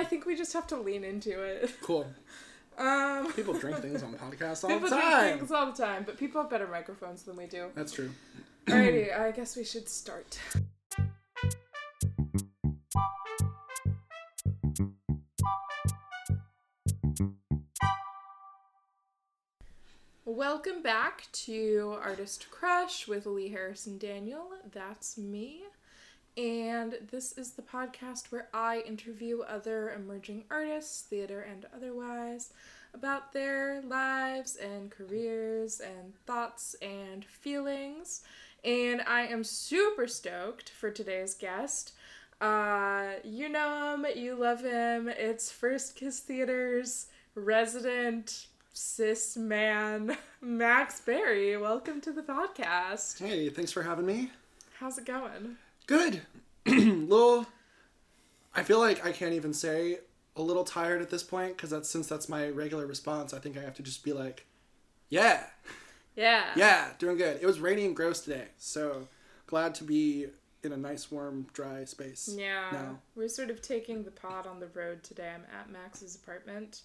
I 0.00 0.04
think 0.04 0.24
we 0.24 0.34
just 0.34 0.54
have 0.54 0.66
to 0.68 0.76
lean 0.76 1.04
into 1.04 1.42
it. 1.42 1.70
Cool. 1.82 2.06
Um, 2.78 3.30
People 3.34 3.52
drink 3.52 3.76
things 3.82 4.02
on 4.02 4.14
podcasts 4.14 4.64
all 4.64 4.70
people 4.80 4.88
the 4.88 4.96
drink 4.96 5.02
time. 5.02 5.38
things 5.38 5.50
all 5.52 5.66
the 5.70 5.76
time, 5.76 6.02
but 6.06 6.16
people 6.16 6.40
have 6.40 6.48
better 6.48 6.66
microphones 6.66 7.24
than 7.24 7.36
we 7.36 7.44
do. 7.44 7.66
That's 7.74 7.92
true. 7.92 8.10
Alrighty, 8.68 9.14
I 9.14 9.32
guess 9.32 9.54
we 9.54 9.64
should 9.64 9.86
start. 9.86 10.38
Welcome 20.24 20.82
back 20.82 21.26
to 21.32 21.96
Artist 22.02 22.50
Crush 22.50 23.08
with 23.08 23.26
Lee 23.26 23.48
Harrison 23.48 23.98
Daniel. 23.98 24.50
That's 24.72 25.18
me. 25.18 25.62
And 26.40 26.96
this 27.10 27.32
is 27.36 27.50
the 27.50 27.60
podcast 27.60 28.32
where 28.32 28.48
I 28.54 28.80
interview 28.86 29.42
other 29.42 29.90
emerging 29.90 30.44
artists, 30.50 31.02
theater 31.02 31.42
and 31.42 31.66
otherwise, 31.76 32.54
about 32.94 33.34
their 33.34 33.82
lives 33.82 34.56
and 34.56 34.90
careers 34.90 35.80
and 35.80 36.14
thoughts 36.24 36.74
and 36.80 37.26
feelings. 37.26 38.22
And 38.64 39.02
I 39.02 39.26
am 39.26 39.44
super 39.44 40.06
stoked 40.06 40.70
for 40.70 40.90
today's 40.90 41.34
guest. 41.34 41.92
Uh, 42.40 43.16
you 43.22 43.50
know 43.50 43.92
him, 43.92 44.06
you 44.16 44.34
love 44.34 44.62
him. 44.62 45.10
It's 45.10 45.52
First 45.52 45.94
Kiss 45.94 46.20
Theatre's 46.20 47.08
resident 47.34 48.46
cis 48.72 49.36
man, 49.36 50.16
Max 50.40 51.02
Berry. 51.02 51.54
Welcome 51.58 52.00
to 52.00 52.12
the 52.12 52.22
podcast. 52.22 53.18
Hey, 53.18 53.50
thanks 53.50 53.72
for 53.72 53.82
having 53.82 54.06
me. 54.06 54.30
How's 54.78 54.96
it 54.96 55.04
going? 55.04 55.58
Good. 55.90 56.22
little. 56.66 57.46
I 58.54 58.62
feel 58.62 58.78
like 58.78 59.04
I 59.04 59.10
can't 59.10 59.34
even 59.34 59.52
say 59.52 59.98
a 60.36 60.40
little 60.42 60.62
tired 60.62 61.02
at 61.02 61.10
this 61.10 61.24
point 61.24 61.56
because 61.56 61.70
that's 61.70 61.90
since 61.90 62.06
that's 62.06 62.28
my 62.28 62.48
regular 62.48 62.86
response. 62.86 63.34
I 63.34 63.40
think 63.40 63.58
I 63.58 63.60
have 63.62 63.74
to 63.74 63.82
just 63.82 64.04
be 64.04 64.12
like, 64.12 64.46
yeah, 65.08 65.42
Yeah. 66.14 66.44
yeah, 66.54 66.90
doing 67.00 67.16
good. 67.16 67.38
It 67.42 67.46
was 67.46 67.58
rainy 67.58 67.84
and 67.86 67.96
gross 67.96 68.20
today, 68.20 68.46
so 68.56 69.08
glad 69.48 69.74
to 69.76 69.84
be 69.84 70.26
in 70.62 70.70
a 70.72 70.76
nice, 70.76 71.10
warm, 71.10 71.48
dry 71.54 71.84
space. 71.86 72.32
Yeah. 72.38 72.68
No. 72.72 72.98
We're 73.16 73.26
sort 73.28 73.50
of 73.50 73.60
taking 73.60 74.04
the 74.04 74.12
pod 74.12 74.46
on 74.46 74.60
the 74.60 74.68
road 74.68 75.02
today. 75.02 75.32
I'm 75.34 75.44
at 75.58 75.70
Max's 75.70 76.14
apartment. 76.14 76.82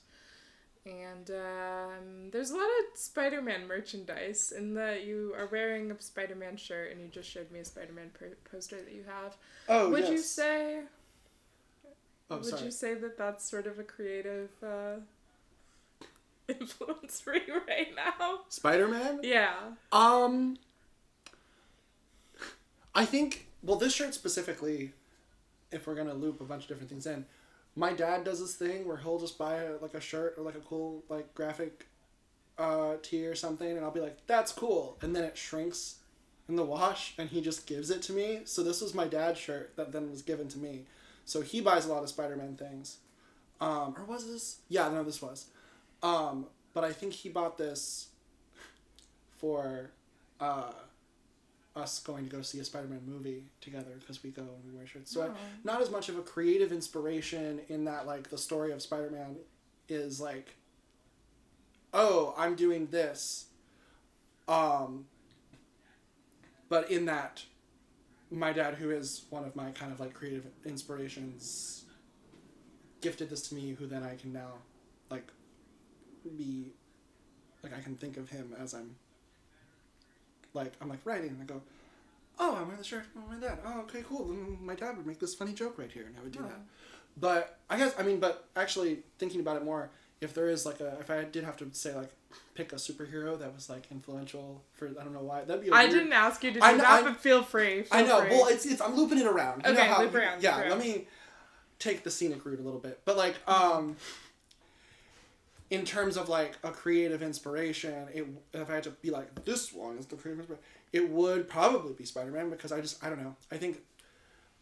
And 0.85 1.31
um, 1.31 2.29
there's 2.31 2.51
a 2.51 2.55
lot 2.55 2.63
of 2.65 2.97
Spider 2.99 3.41
Man 3.41 3.67
merchandise 3.67 4.53
in 4.55 4.75
that 4.75 5.03
you 5.03 5.33
are 5.37 5.47
wearing 5.51 5.89
a 5.89 5.99
Spider 5.99 6.35
Man 6.35 6.57
shirt 6.57 6.91
and 6.91 7.01
you 7.01 7.07
just 7.07 7.29
showed 7.29 7.49
me 7.51 7.59
a 7.59 7.65
Spider 7.65 7.91
Man 7.93 8.11
per- 8.13 8.37
poster 8.51 8.75
that 8.77 8.93
you 8.93 9.03
have. 9.07 9.35
Oh, 9.67 9.89
would 9.89 10.01
yes. 10.03 10.11
you 10.11 10.17
say 10.19 10.79
Oh, 12.29 12.37
would 12.37 12.45
sorry. 12.45 12.63
you 12.65 12.71
say 12.71 12.93
that 12.95 13.17
that's 13.17 13.47
sort 13.49 13.67
of 13.67 13.77
a 13.79 13.83
creative 13.83 14.49
uh, 14.63 14.95
influence 16.47 17.19
for 17.21 17.33
you 17.35 17.61
right 17.67 17.89
now? 17.95 18.41
Spider 18.49 18.87
Man. 18.87 19.19
Yeah. 19.23 19.53
Um, 19.91 20.57
I 22.93 23.05
think 23.05 23.47
well, 23.63 23.77
this 23.77 23.93
shirt 23.93 24.13
specifically, 24.13 24.91
if 25.71 25.87
we're 25.87 25.95
gonna 25.95 26.13
loop 26.13 26.41
a 26.41 26.45
bunch 26.45 26.63
of 26.63 26.69
different 26.69 26.89
things 26.89 27.07
in, 27.07 27.25
my 27.75 27.93
dad 27.93 28.23
does 28.23 28.39
this 28.39 28.55
thing 28.55 28.87
where 28.87 28.97
he'll 28.97 29.19
just 29.19 29.37
buy 29.37 29.55
a, 29.55 29.77
like 29.81 29.93
a 29.93 29.99
shirt 29.99 30.35
or 30.37 30.43
like 30.43 30.55
a 30.55 30.59
cool 30.59 31.03
like 31.09 31.33
graphic, 31.35 31.87
uh, 32.57 32.95
tee 33.01 33.25
or 33.25 33.35
something, 33.35 33.69
and 33.69 33.83
I'll 33.83 33.91
be 33.91 33.99
like, 33.99 34.25
"That's 34.27 34.51
cool," 34.51 34.97
and 35.01 35.15
then 35.15 35.23
it 35.23 35.37
shrinks 35.37 35.95
in 36.47 36.55
the 36.55 36.63
wash, 36.63 37.13
and 37.17 37.29
he 37.29 37.41
just 37.41 37.67
gives 37.67 37.89
it 37.89 38.01
to 38.03 38.13
me. 38.13 38.41
So 38.45 38.63
this 38.63 38.81
was 38.81 38.93
my 38.93 39.07
dad's 39.07 39.39
shirt 39.39 39.75
that 39.75 39.91
then 39.91 40.09
was 40.09 40.21
given 40.21 40.47
to 40.49 40.57
me. 40.57 40.85
So 41.25 41.41
he 41.41 41.59
buys 41.59 41.85
a 41.85 41.91
lot 41.91 42.03
of 42.03 42.09
Spider 42.09 42.35
Man 42.35 42.55
things, 42.55 42.97
um, 43.59 43.95
or 43.97 44.05
was 44.05 44.27
this? 44.27 44.59
Yeah, 44.69 44.89
no, 44.89 45.03
this 45.03 45.21
was, 45.21 45.47
um, 46.01 46.47
but 46.73 46.83
I 46.83 46.93
think 46.93 47.13
he 47.13 47.29
bought 47.29 47.57
this 47.57 48.07
for 49.37 49.91
uh, 50.39 50.71
us 51.75 51.99
going 51.99 52.23
to 52.23 52.29
go 52.29 52.41
see 52.41 52.59
a 52.59 52.63
Spider-Man 52.63 53.01
movie 53.05 53.43
together 53.59 53.91
because 53.99 54.23
we 54.23 54.29
go 54.31 54.43
and 54.43 54.63
we 54.65 54.77
wear 54.77 54.87
shirts. 54.87 55.11
So 55.11 55.23
I, 55.23 55.27
Oh. 55.27 55.35
not 55.63 55.81
as 55.81 55.91
much 55.91 56.07
of 56.09 56.17
a 56.17 56.21
creative 56.21 56.71
inspiration 56.71 57.59
in 57.67 57.83
that 57.85 58.07
like 58.07 58.29
the 58.29 58.37
story 58.37 58.71
of 58.71 58.81
Spider-Man 58.81 59.35
is 59.89 60.21
like, 60.21 60.55
oh, 61.93 62.33
I'm 62.37 62.55
doing 62.55 62.87
this. 62.87 63.47
Um, 64.47 65.05
but 66.69 66.89
in 66.89 67.05
that, 67.05 67.43
my 68.31 68.53
dad, 68.53 68.75
who 68.75 68.91
is 68.91 69.25
one 69.29 69.43
of 69.43 69.55
my 69.55 69.71
kind 69.71 69.91
of 69.91 69.99
like 69.99 70.13
creative 70.13 70.45
inspirations, 70.65 71.85
gifted 73.01 73.29
this 73.29 73.47
to 73.49 73.55
me. 73.55 73.73
Who 73.77 73.85
then 73.85 74.03
I 74.03 74.15
can 74.15 74.31
now, 74.33 74.53
like, 75.09 75.27
be, 76.37 76.73
like 77.63 77.77
I 77.77 77.81
can 77.81 77.95
think 77.95 78.17
of 78.17 78.29
him 78.29 78.55
as 78.59 78.73
I'm 78.73 78.95
like 80.55 80.73
I'm 80.81 80.89
like 80.89 80.99
writing 81.05 81.29
and 81.29 81.41
I 81.41 81.45
go, 81.45 81.61
oh, 82.39 82.55
I'm 82.55 82.63
wearing 82.63 82.77
the 82.77 82.83
shirt 82.83 83.03
from 83.13 83.27
my 83.29 83.39
dad. 83.45 83.59
Oh, 83.65 83.81
okay, 83.81 84.03
cool. 84.07 84.25
Then 84.25 84.57
my 84.63 84.75
dad 84.75 84.97
would 84.97 85.05
make 85.05 85.19
this 85.19 85.35
funny 85.35 85.53
joke 85.53 85.77
right 85.77 85.91
here, 85.91 86.05
and 86.05 86.15
I 86.17 86.23
would 86.23 86.31
do 86.31 86.39
Oh. 86.43 86.47
that. 86.47 86.59
But 87.17 87.59
I 87.69 87.77
guess 87.77 87.93
I 87.97 88.03
mean, 88.03 88.19
but 88.19 88.47
actually 88.55 88.99
thinking 89.19 89.39
about 89.39 89.57
it 89.57 89.63
more, 89.63 89.89
if 90.21 90.33
there 90.33 90.49
is 90.49 90.65
like 90.65 90.79
a, 90.79 90.97
if 90.99 91.09
I 91.09 91.23
did 91.23 91.43
have 91.43 91.55
to 91.57 91.67
say 91.71 91.93
like, 91.95 92.09
pick 92.55 92.73
a 92.73 92.75
superhero 92.75 93.37
that 93.39 93.53
was 93.53 93.69
like 93.69 93.83
influential 93.91 94.61
for 94.73 94.87
I 94.87 95.03
don't 95.03 95.13
know 95.13 95.21
why 95.21 95.43
that'd 95.45 95.61
be. 95.63 95.69
A 95.69 95.73
I 95.73 95.83
weird- 95.83 95.91
didn't 95.91 96.13
ask 96.13 96.43
you 96.43 96.51
to 96.51 96.59
do 96.59 96.65
I 96.65 96.71
know- 96.71 96.77
that, 96.79 96.87
I- 96.87 97.01
but 97.03 97.17
feel 97.17 97.43
free. 97.43 97.85
I 97.91 98.03
know. 98.03 98.19
free. 98.21 98.29
Well, 98.31 98.47
it's 98.47 98.65
it's 98.65 98.81
I'm 98.81 98.95
looping 98.95 99.19
it 99.19 99.25
around. 99.27 99.63
You 99.65 99.73
know 99.73 99.79
Okay, 99.79 99.87
how- 99.89 100.01
loop 100.01 100.15
around, 100.15 100.41
Yeah, 100.43 100.57
loop 100.57 100.69
let 100.71 100.79
me 100.79 101.07
take 101.79 102.03
the 102.03 102.11
scenic 102.11 102.45
route 102.45 102.59
a 102.59 102.63
little 102.63 102.79
bit, 102.79 102.99
but 103.05 103.15
like 103.17 103.35
um. 103.47 103.95
In 105.71 105.83
terms 105.83 106.15
of 106.15 106.29
like 106.29 106.53
a 106.63 106.69
creative 106.71 107.23
inspiration, 107.23 108.07
it 108.13 108.25
if 108.53 108.69
I 108.69 108.75
had 108.75 108.83
to 108.83 108.91
be 108.91 109.09
like 109.09 109.45
this 109.45 109.73
one 109.73 109.97
is 109.97 110.05
the 110.05 110.15
creative 110.15 110.41
inspiration, 110.41 110.63
it 110.93 111.09
would 111.09 111.49
probably 111.49 111.93
be 111.93 112.05
Spider 112.05 112.31
Man 112.31 112.49
because 112.51 112.71
I 112.71 112.81
just 112.81 113.03
I 113.03 113.09
don't 113.09 113.21
know 113.21 113.35
I 113.51 113.57
think, 113.57 113.81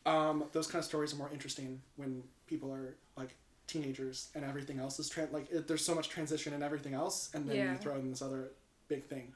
um, 0.05 0.45
those 0.53 0.67
kind 0.67 0.79
of 0.79 0.85
stories 0.85 1.13
are 1.13 1.17
more 1.17 1.29
interesting 1.33 1.81
when 1.97 2.23
people 2.47 2.71
are 2.73 2.95
like 3.17 3.35
teenagers 3.67 4.29
and 4.35 4.45
everything 4.45 4.79
else 4.79 4.97
is 4.99 5.09
tran 5.09 5.31
like 5.33 5.51
it, 5.51 5.67
there's 5.67 5.83
so 5.85 5.93
much 5.93 6.07
transition 6.09 6.53
and 6.53 6.63
everything 6.63 6.93
else, 6.93 7.29
and 7.33 7.49
then 7.49 7.55
Yeah. 7.57 7.71
you 7.73 7.77
throw 7.79 7.95
in 7.95 8.09
this 8.09 8.21
other 8.21 8.51
big 8.87 9.03
thing. 9.05 9.33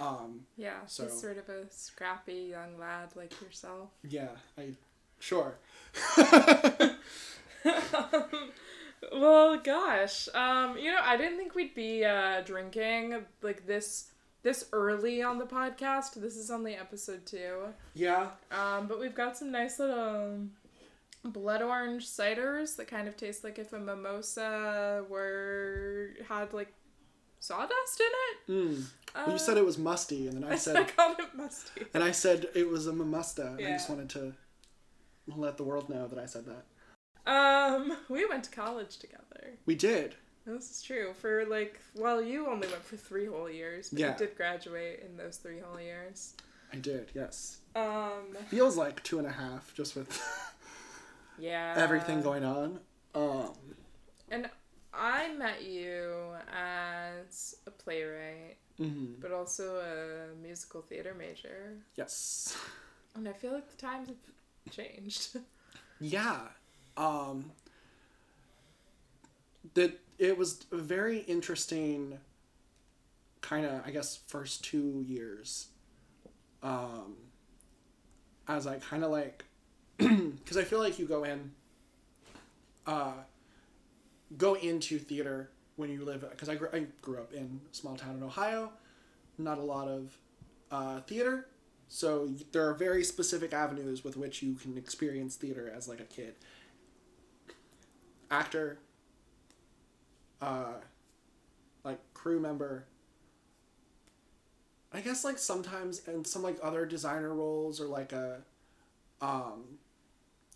Um, 0.00 0.46
Yeah, 0.56 0.86
So- 0.86 1.04
he's 1.04 1.20
sort 1.20 1.36
of 1.38 1.48
a 1.50 1.70
scrappy 1.70 2.48
young 2.50 2.78
lad 2.78 3.14
like 3.14 3.38
yourself. 3.42 3.90
yeah, 4.02 4.30
I 4.56 4.74
sure. 5.20 5.58
well, 9.12 9.58
gosh, 9.58 10.28
um, 10.34 10.78
you 10.78 10.90
know, 10.90 11.00
I 11.02 11.16
didn't 11.16 11.38
think 11.38 11.54
we'd 11.54 11.74
be 11.74 12.04
uh, 12.04 12.40
drinking 12.42 13.24
like 13.42 13.66
this 13.66 14.10
this 14.42 14.66
early 14.72 15.22
on 15.22 15.38
the 15.38 15.46
podcast. 15.46 16.14
This 16.14 16.36
is 16.36 16.50
only 16.50 16.74
episode 16.74 17.24
two, 17.26 17.68
yeah. 17.94 18.28
um, 18.50 18.86
but 18.86 19.00
we've 19.00 19.14
got 19.14 19.36
some 19.36 19.50
nice 19.50 19.78
little 19.78 20.40
blood 21.24 21.62
orange 21.62 22.06
ciders 22.06 22.76
that 22.76 22.86
kind 22.86 23.08
of 23.08 23.16
taste 23.16 23.42
like 23.44 23.58
if 23.58 23.72
a 23.72 23.78
mimosa 23.78 25.04
were 25.08 26.10
had 26.28 26.52
like 26.52 26.72
sawdust 27.40 28.00
in 28.00 28.06
it. 28.06 28.68
Mm. 28.68 28.84
Uh, 29.14 29.32
you 29.32 29.38
said 29.38 29.56
it 29.56 29.64
was 29.64 29.78
musty, 29.78 30.26
and 30.26 30.36
then 30.42 30.44
I 30.44 30.52
I 30.54 30.56
said, 30.56 30.96
called 30.96 31.18
it 31.18 31.34
musty. 31.34 31.82
and 31.94 32.02
I 32.02 32.10
said 32.10 32.46
it 32.54 32.68
was 32.68 32.86
a 32.86 32.92
mamusta. 32.92 33.58
and 33.58 33.66
I 33.66 33.70
just 33.72 33.88
wanted 33.88 34.10
to 34.10 34.34
let 35.26 35.56
the 35.56 35.64
world 35.64 35.88
know 35.88 36.06
that 36.06 36.18
I 36.18 36.26
said 36.26 36.46
that. 36.46 36.64
Um, 37.26 37.96
we 38.08 38.26
went 38.26 38.44
to 38.44 38.50
college 38.50 38.98
together. 38.98 39.50
We 39.66 39.74
did. 39.74 40.14
This 40.46 40.70
is 40.70 40.82
true. 40.82 41.14
For 41.14 41.46
like, 41.46 41.80
well, 41.96 42.20
you 42.22 42.46
only 42.48 42.68
went 42.68 42.84
for 42.84 42.96
three 42.96 43.26
whole 43.26 43.48
years, 43.48 43.88
but 43.90 43.98
Yeah. 43.98 44.12
you 44.12 44.18
did 44.18 44.36
graduate 44.36 45.02
in 45.04 45.16
those 45.16 45.38
three 45.38 45.58
whole 45.60 45.80
years. 45.80 46.34
I 46.72 46.76
did. 46.76 47.10
Yes. 47.14 47.60
Um, 47.74 48.36
Feels 48.48 48.76
like 48.76 49.02
two 49.04 49.18
and 49.18 49.26
a 49.26 49.32
half, 49.32 49.72
just 49.74 49.96
with 49.96 50.10
yeah. 51.38 51.74
everything 51.76 52.20
going 52.22 52.44
on. 52.44 52.80
Um. 53.14 53.52
And 54.30 54.50
I 54.92 55.32
met 55.34 55.62
you 55.64 56.32
as 56.52 57.56
a 57.66 57.70
playwright, 57.70 58.58
mhm. 58.78 59.20
but 59.20 59.32
also 59.32 59.76
a 59.76 60.34
musical 60.42 60.82
theater 60.82 61.14
major. 61.16 61.74
Yes. 61.96 62.56
And 63.14 63.28
I 63.28 63.32
feel 63.32 63.52
like 63.52 63.70
the 63.70 63.76
times 63.76 64.08
have 64.08 64.74
changed. 64.74 65.38
Yeah. 66.00 66.40
Um. 66.96 67.50
That 69.74 69.98
it 70.18 70.38
was 70.38 70.64
a 70.72 70.76
very 70.76 71.18
interesting. 71.20 72.18
Kind 73.40 73.66
of, 73.66 73.82
I 73.86 73.90
guess, 73.90 74.20
first 74.26 74.64
two 74.64 75.04
years. 75.06 75.68
Um. 76.62 77.16
As 78.46 78.66
I 78.66 78.76
kind 78.76 79.04
of 79.04 79.10
like, 79.10 79.44
because 79.96 80.56
I 80.56 80.64
feel 80.64 80.78
like 80.78 80.98
you 80.98 81.06
go 81.06 81.24
in. 81.24 81.52
Uh. 82.86 83.12
Go 84.36 84.54
into 84.54 84.98
theater 84.98 85.50
when 85.76 85.90
you 85.90 86.04
live 86.04 86.24
because 86.30 86.48
I, 86.48 86.54
gr- 86.54 86.68
I 86.72 86.86
grew 87.02 87.18
up 87.18 87.32
in 87.32 87.60
small 87.72 87.96
town 87.96 88.16
in 88.16 88.22
Ohio, 88.22 88.70
not 89.38 89.58
a 89.58 89.62
lot 89.62 89.88
of 89.88 90.16
uh, 90.70 91.00
theater, 91.00 91.46
so 91.88 92.28
there 92.52 92.68
are 92.68 92.74
very 92.74 93.04
specific 93.04 93.52
avenues 93.52 94.04
with 94.04 94.16
which 94.16 94.42
you 94.42 94.54
can 94.54 94.76
experience 94.76 95.36
theater 95.36 95.72
as 95.74 95.88
like 95.88 96.00
a 96.00 96.04
kid. 96.04 96.34
Actor, 98.34 98.78
uh, 100.40 100.74
like 101.84 101.98
crew 102.12 102.40
member. 102.40 102.84
I 104.92 105.00
guess 105.00 105.24
like 105.24 105.38
sometimes 105.38 106.06
and 106.06 106.26
some 106.26 106.42
like 106.42 106.58
other 106.62 106.86
designer 106.86 107.34
roles 107.34 107.80
or 107.80 107.86
like 107.86 108.12
a, 108.12 108.38
um, 109.20 109.78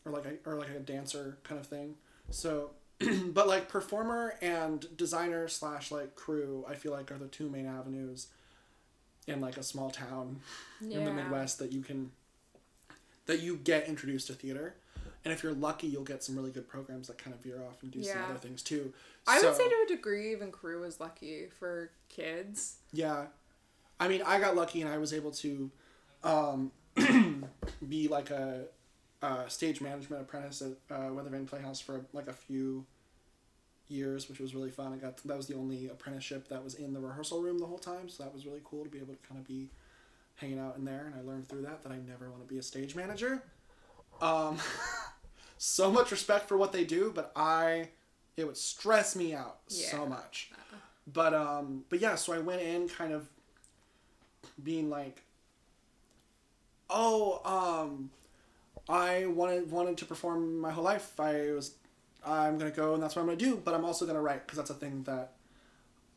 or 0.04 0.12
like 0.12 0.24
a 0.26 0.48
or 0.48 0.56
like 0.56 0.70
a 0.70 0.80
dancer 0.80 1.38
kind 1.42 1.60
of 1.60 1.66
thing. 1.66 1.94
So, 2.30 2.70
but 3.26 3.48
like 3.48 3.68
performer 3.68 4.34
and 4.40 4.84
designer 4.96 5.48
slash 5.48 5.90
like 5.90 6.14
crew, 6.14 6.64
I 6.68 6.74
feel 6.74 6.92
like 6.92 7.10
are 7.10 7.18
the 7.18 7.28
two 7.28 7.48
main 7.48 7.66
avenues 7.66 8.28
in 9.26 9.40
like 9.40 9.56
a 9.56 9.62
small 9.62 9.90
town 9.90 10.40
in 10.80 11.04
the 11.04 11.12
Midwest 11.12 11.58
that 11.58 11.72
you 11.72 11.82
can 11.82 12.10
that 13.26 13.40
you 13.40 13.56
get 13.56 13.86
introduced 13.86 14.28
to 14.28 14.32
theater. 14.32 14.74
And 15.28 15.36
if 15.36 15.42
you're 15.42 15.52
lucky, 15.52 15.86
you'll 15.86 16.04
get 16.04 16.24
some 16.24 16.36
really 16.36 16.50
good 16.50 16.66
programs 16.66 17.08
that 17.08 17.18
kind 17.18 17.34
of 17.34 17.42
veer 17.42 17.62
off 17.68 17.82
and 17.82 17.90
do 17.90 18.02
some 18.02 18.16
other 18.30 18.38
things 18.38 18.62
too. 18.62 18.94
I 19.26 19.38
would 19.42 19.54
say 19.54 19.68
to 19.68 19.74
a 19.84 19.86
degree, 19.86 20.32
even 20.32 20.50
crew 20.50 20.84
is 20.84 21.00
lucky 21.00 21.48
for 21.58 21.90
kids. 22.08 22.76
Yeah. 22.94 23.26
I 24.00 24.08
mean, 24.08 24.22
I 24.24 24.40
got 24.40 24.56
lucky 24.56 24.80
and 24.80 24.90
I 24.90 24.96
was 24.96 25.12
able 25.12 25.32
to 25.32 25.70
um, 26.24 26.72
be 27.90 28.08
like 28.08 28.30
a, 28.30 28.68
a 29.20 29.50
stage 29.50 29.82
management 29.82 30.22
apprentice 30.22 30.62
at 30.62 30.96
uh, 30.96 31.10
Weathervane 31.10 31.46
Playhouse 31.46 31.78
for 31.78 32.06
like 32.14 32.28
a 32.28 32.32
few 32.32 32.86
years, 33.88 34.30
which 34.30 34.40
was 34.40 34.54
really 34.54 34.70
fun. 34.70 34.94
I 34.94 34.96
got 34.96 35.18
that 35.18 35.36
was 35.36 35.46
the 35.46 35.56
only 35.56 35.88
apprenticeship 35.88 36.48
that 36.48 36.64
was 36.64 36.72
in 36.72 36.94
the 36.94 37.00
rehearsal 37.00 37.42
room 37.42 37.58
the 37.58 37.66
whole 37.66 37.76
time, 37.76 38.08
so 38.08 38.22
that 38.22 38.32
was 38.32 38.46
really 38.46 38.62
cool 38.64 38.82
to 38.82 38.88
be 38.88 38.96
able 38.96 39.12
to 39.12 39.28
kind 39.28 39.38
of 39.38 39.46
be 39.46 39.68
hanging 40.36 40.58
out 40.58 40.78
in 40.78 40.86
there. 40.86 41.04
And 41.04 41.14
I 41.14 41.30
learned 41.30 41.50
through 41.50 41.62
that 41.62 41.82
that 41.82 41.92
I 41.92 41.98
never 41.98 42.30
want 42.30 42.40
to 42.40 42.48
be 42.48 42.58
a 42.58 42.62
stage 42.62 42.96
manager. 42.96 43.42
Um, 44.22 44.58
so 45.58 45.90
much 45.90 46.10
respect 46.10 46.48
for 46.48 46.56
what 46.56 46.72
they 46.72 46.84
do, 46.84 47.12
but 47.14 47.32
I 47.36 47.88
it 48.36 48.46
would 48.46 48.56
stress 48.56 49.16
me 49.16 49.34
out 49.34 49.58
so 49.68 50.06
much. 50.06 50.50
But 51.12 51.34
um, 51.34 51.84
but 51.88 52.00
yeah, 52.00 52.14
so 52.14 52.32
I 52.32 52.38
went 52.38 52.62
in 52.62 52.88
kind 52.88 53.12
of 53.12 53.28
being 54.62 54.88
like, 54.90 55.22
oh, 56.90 57.40
um, 57.44 58.10
I 58.88 59.26
wanted 59.26 59.70
wanted 59.70 59.96
to 59.98 60.04
perform 60.04 60.58
my 60.60 60.70
whole 60.70 60.84
life. 60.84 61.18
I 61.18 61.52
was, 61.52 61.74
I'm 62.24 62.58
gonna 62.58 62.70
go 62.70 62.94
and 62.94 63.02
that's 63.02 63.16
what 63.16 63.22
I'm 63.22 63.28
gonna 63.28 63.38
do. 63.38 63.60
But 63.62 63.74
I'm 63.74 63.84
also 63.84 64.06
gonna 64.06 64.20
write 64.22 64.46
because 64.46 64.58
that's 64.58 64.70
a 64.70 64.74
thing 64.74 65.02
that, 65.04 65.32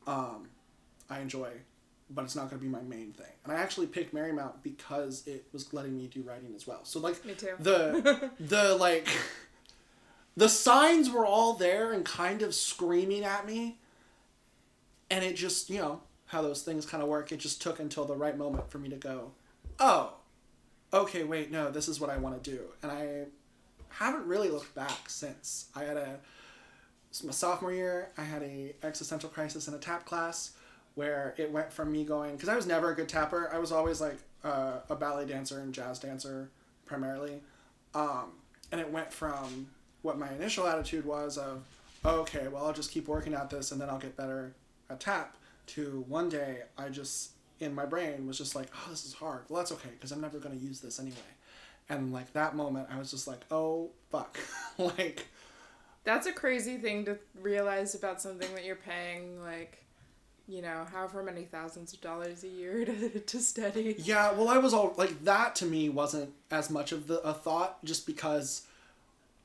um, 0.08 0.50
I 1.10 1.20
enjoy, 1.20 1.50
but 2.14 2.24
it's 2.26 2.36
not 2.36 2.50
gonna 2.50 2.62
be 2.62 2.68
my 2.68 2.82
main 2.82 3.12
thing. 3.14 3.32
And 3.44 3.54
I 3.54 3.56
actually 3.56 3.88
picked 3.88 4.14
Marymount 4.14 4.64
because 4.64 5.26
it 5.28 5.46
was 5.54 5.74
letting 5.74 5.98
me 5.98 6.08
do 6.08 6.22
writing 6.22 6.54
as 6.56 6.68
well. 6.68 6.84
So 6.84 7.00
like 7.00 7.24
Me 7.26 7.34
too. 7.34 7.56
the 7.60 8.30
the 8.40 8.76
like 8.76 9.08
the 10.38 10.50
signs 10.50 11.10
were 11.10 11.26
all 11.26 11.54
there 11.54 11.92
and 11.94 12.06
kind 12.06 12.42
of 12.42 12.54
screaming 12.56 13.24
at 13.24 13.46
me 13.46 13.78
and 15.10 15.24
it 15.26 15.36
just 15.36 15.70
you 15.70 15.78
know 15.80 16.02
how 16.28 16.42
those 16.42 16.62
things 16.64 16.86
kind 16.86 17.04
of 17.04 17.10
work 17.10 17.32
it 17.32 17.38
just 17.40 17.62
took 17.62 17.80
until 17.80 18.06
the 18.06 18.16
right 18.16 18.38
moment 18.38 18.70
for 18.72 18.78
me 18.80 18.88
to 18.90 18.96
go 18.96 19.32
oh 19.80 20.14
okay 20.94 21.24
wait 21.24 21.52
no 21.52 21.70
this 21.70 21.90
is 21.90 22.00
what 22.00 22.10
i 22.10 22.18
want 22.18 22.42
to 22.42 22.50
do 22.52 22.62
and 22.82 22.92
i 22.92 23.26
haven't 23.90 24.26
really 24.26 24.48
looked 24.50 24.74
back 24.74 25.10
since 25.10 25.66
i 25.76 25.84
had 25.84 25.98
a 25.98 26.18
my 27.26 27.32
sophomore 27.32 27.74
year 27.74 28.10
i 28.18 28.24
had 28.24 28.42
a 28.42 28.74
existential 28.84 29.30
crisis 29.30 29.68
in 29.68 29.74
a 29.74 29.78
tap 29.78 30.06
class 30.06 30.52
where 30.96 31.34
it 31.38 31.52
went 31.52 31.72
from 31.72 31.92
me 31.92 32.04
going 32.04 32.36
because 32.36 32.50
i 32.50 32.56
was 32.56 32.68
never 32.68 32.92
a 32.92 32.96
good 32.96 33.10
tapper. 33.10 33.50
I 33.54 33.60
was 33.60 33.72
always 33.72 34.02
like 34.02 34.18
uh, 34.44 34.80
a 34.90 34.96
ballet 34.96 35.26
dancer 35.26 35.60
and 35.60 35.74
jazz 35.74 36.00
dancer 36.00 36.50
primarily. 36.86 37.42
Um, 37.94 38.32
and 38.72 38.82
it 38.82 38.92
went 38.92 39.12
from 39.14 39.68
what 40.02 40.18
my 40.18 40.32
initial 40.34 40.66
attitude 40.68 41.06
was 41.06 41.38
of 41.38 41.64
okay 42.04 42.48
well 42.48 42.66
i'll 42.66 42.74
just 42.74 42.92
keep 42.92 43.08
working 43.08 43.34
at 43.36 43.50
this 43.50 43.72
and 43.72 43.80
then 43.80 43.88
i'll 43.90 44.00
get 44.00 44.18
better 44.18 44.54
at 44.90 45.00
tap 45.00 45.38
to 45.68 46.04
one 46.08 46.28
day 46.28 46.64
i 46.78 46.90
just 46.90 47.32
in 47.60 47.76
my 47.76 47.86
brain 47.86 48.26
was 48.26 48.38
just 48.38 48.56
like 48.56 48.68
oh 48.74 48.90
this 48.90 49.06
is 49.06 49.14
hard. 49.14 49.44
Well 49.50 49.60
that's 49.62 49.72
okay 49.74 49.90
because 49.92 50.12
i'm 50.12 50.22
never 50.22 50.40
to 50.40 50.56
use 50.56 50.80
this 50.80 51.00
anyway. 51.00 51.18
And 51.90 52.12
like 52.12 52.34
that 52.34 52.56
moment 52.56 52.88
i 52.92 52.98
was 52.98 53.12
just 53.12 53.28
like 53.28 53.42
oh 53.52 53.92
fuck. 54.12 54.38
Like 54.78 55.28
That's 56.04 56.26
a 56.26 56.32
crazy 56.32 56.78
thing 56.78 57.06
to 57.06 57.18
realize 57.40 57.94
about 57.94 58.22
something 58.22 58.52
that 58.56 58.66
you're 58.66 58.76
paying, 58.76 59.40
like, 59.42 59.84
you 60.48 60.62
know, 60.62 60.86
however 60.92 61.24
many 61.24 61.44
thousands 61.44 61.94
of 61.94 62.02
dollars 62.02 62.44
a 62.44 62.48
year 62.48 62.86
to, 62.86 63.20
to 63.20 63.40
study. 63.40 63.96
Yeah, 64.00 64.32
well, 64.34 64.50
I 64.50 64.58
was 64.58 64.74
all 64.74 64.94
like 64.98 65.24
that 65.24 65.56
to 65.58 65.66
me 65.66 65.90
wasn't 65.90 66.32
as 66.50 66.70
much 66.70 66.92
of 66.92 67.08
the 67.08 67.20
a 67.22 67.34
thought 67.34 67.84
just 67.86 68.06
because 68.06 68.64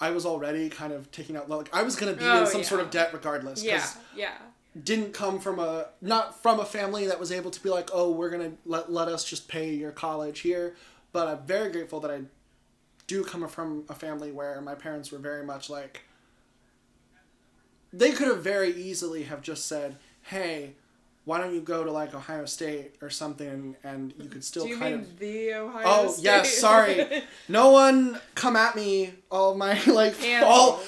I 0.01 0.11
was 0.11 0.27
already 0.27 0.69
kind 0.69 0.93
of 0.93 1.11
taking 1.13 1.37
out 1.37 1.49
like 1.49 1.75
I 1.75 1.83
was 1.83 1.97
gonna 1.97 2.15
be 2.15 2.25
Oh, 2.25 2.41
in 2.43 2.47
some 2.47 2.61
yeah. 2.63 2.67
sort 2.67 2.81
of 2.81 2.91
debt 2.91 3.11
regardless. 3.13 3.63
Yeah, 3.63 3.87
yeah. 4.15 4.33
Didn't 4.83 5.15
come 5.15 5.39
from 5.41 5.59
a 5.59 5.87
not 6.03 6.43
from 6.43 6.61
a 6.61 6.65
family 6.65 7.07
that 7.07 7.19
was 7.21 7.33
able 7.33 7.51
to 7.51 7.63
be 7.63 7.71
like, 7.71 7.91
oh, 7.95 8.11
we're 8.11 8.31
gonna 8.31 8.53
let 8.67 8.93
let 8.93 9.09
us 9.09 9.25
just 9.25 9.49
pay 9.49 9.73
your 9.73 9.93
college 9.93 10.41
here. 10.41 10.77
But 11.13 11.29
I'm 11.29 11.47
very 11.47 11.71
grateful 11.73 12.01
that 12.01 12.11
I 12.11 12.23
do 13.07 13.25
come 13.25 13.47
from 13.49 13.85
a 13.89 13.95
family 13.95 14.33
where 14.33 14.61
my 14.61 14.75
parents 14.75 15.11
were 15.13 15.19
very 15.19 15.45
much 15.45 15.71
like. 15.71 16.03
They 17.93 18.13
could 18.13 18.27
have 18.29 18.43
very 18.43 18.71
easily 18.71 19.23
have 19.25 19.41
just 19.41 19.67
said, 19.67 19.97
"Hey, 20.23 20.75
why 21.27 21.39
don't 21.39 21.53
you 21.55 21.61
go 21.61 21.85
to 21.85 21.93
like 21.93 22.15
Ohio 22.15 22.47
State 22.47 22.95
or 23.03 23.11
something, 23.11 23.77
and 23.85 24.15
you 24.19 24.29
could 24.31 24.43
still 24.43 24.63
Do 24.65 24.71
you 24.71 24.79
kind 24.79 24.95
mean 24.97 25.01
of." 25.03 25.19
the 25.19 25.53
Ohio 25.55 25.83
State? 25.83 26.07
Oh 26.07 26.11
State? 26.13 26.25
yes, 26.25 26.59
sorry. 26.59 27.23
No 27.49 27.71
one 27.73 28.19
come 28.35 28.57
at 28.57 28.75
me. 28.75 29.13
All 29.31 29.55
my 29.55 29.79
like 29.87 30.15
all 30.43 30.81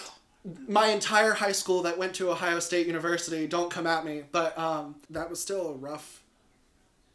my 0.67 0.87
entire 0.87 1.33
high 1.35 1.53
school 1.53 1.83
that 1.83 1.99
went 1.99 2.15
to 2.15 2.31
Ohio 2.31 2.59
State 2.61 2.87
University. 2.87 3.47
Don't 3.47 3.71
come 3.71 3.87
at 3.87 4.05
me. 4.07 4.23
But 4.33 4.57
um, 4.59 4.95
that 5.11 5.29
was 5.29 5.41
still 5.43 5.69
a 5.69 5.75
rough. 5.75 6.23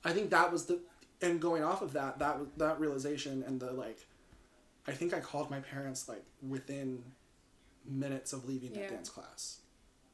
I 0.05 0.11
think 0.11 0.29
that 0.29 0.51
was 0.51 0.65
the 0.65 0.79
and 1.21 1.39
going 1.39 1.63
off 1.63 1.81
of 1.81 1.93
that 1.93 2.19
that 2.19 2.37
was 2.39 2.47
that 2.57 2.79
realization 2.79 3.43
and 3.47 3.59
the 3.59 3.71
like. 3.71 3.99
I 4.85 4.91
think 4.91 5.13
I 5.13 5.21
called 5.21 5.49
my 5.49 5.61
parents 5.61 6.09
like 6.09 6.23
within 6.47 7.01
minutes 7.87 8.33
of 8.33 8.45
leaving 8.49 8.75
Yeah. 8.75 8.81
that 8.81 8.89
dance 8.91 9.09
class, 9.09 9.59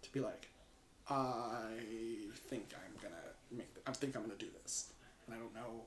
to 0.03 0.12
be 0.13 0.19
like, 0.19 0.47
I 1.09 1.71
think 2.50 2.65
I'm 2.75 2.88
gonna 2.88 2.88
make. 2.88 2.88
th- 2.88 2.88
I 3.89 3.91
think 3.94 4.15
I'm 4.15 4.21
gonna 4.21 4.36
do 4.36 4.47
this, 4.63 4.94
and 5.25 5.36
I 5.36 5.39
don't 5.39 5.53
know 5.53 5.86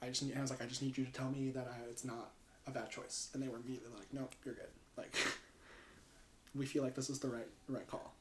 I 0.00 0.08
just 0.08 0.22
need, 0.22 0.36
I 0.36 0.40
was 0.40 0.50
like, 0.50 0.62
I 0.62 0.66
just 0.66 0.82
need 0.82 0.96
you 0.96 1.04
to 1.04 1.12
tell 1.12 1.30
me 1.30 1.50
that 1.50 1.66
I, 1.66 1.90
it's 1.90 2.04
not 2.04 2.30
a 2.66 2.70
bad 2.70 2.90
choice. 2.90 3.30
And 3.34 3.42
they 3.42 3.48
were 3.48 3.56
immediately 3.56 3.90
like, 3.96 4.12
no, 4.12 4.28
you're 4.44 4.54
good. 4.54 4.68
Like, 4.96 5.14
we 6.54 6.66
feel 6.66 6.82
like 6.82 6.94
this 6.94 7.10
is 7.10 7.18
the 7.18 7.28
right 7.28 7.48
right 7.68 7.86
call. 7.86 8.14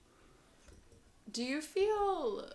Do 1.31 1.43
you 1.43 1.61
feel. 1.61 2.49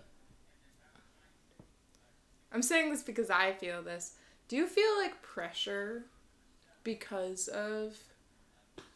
I'm 2.52 2.62
saying 2.62 2.90
this 2.90 3.02
because 3.02 3.30
I 3.30 3.52
feel 3.52 3.82
this. 3.82 4.14
Do 4.48 4.56
you 4.56 4.66
feel 4.66 4.96
like 4.98 5.22
pressure 5.22 6.04
because 6.84 7.48
of 7.48 7.96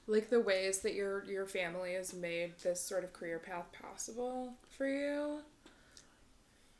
like 0.06 0.28
the 0.28 0.40
ways 0.40 0.80
that 0.80 0.94
your 0.94 1.24
your 1.24 1.46
family 1.46 1.94
has 1.94 2.14
made 2.14 2.58
this 2.62 2.80
sort 2.80 3.04
of 3.04 3.12
career 3.12 3.38
path 3.38 3.66
possible 3.72 4.54
for 4.76 4.86
you? 4.86 5.40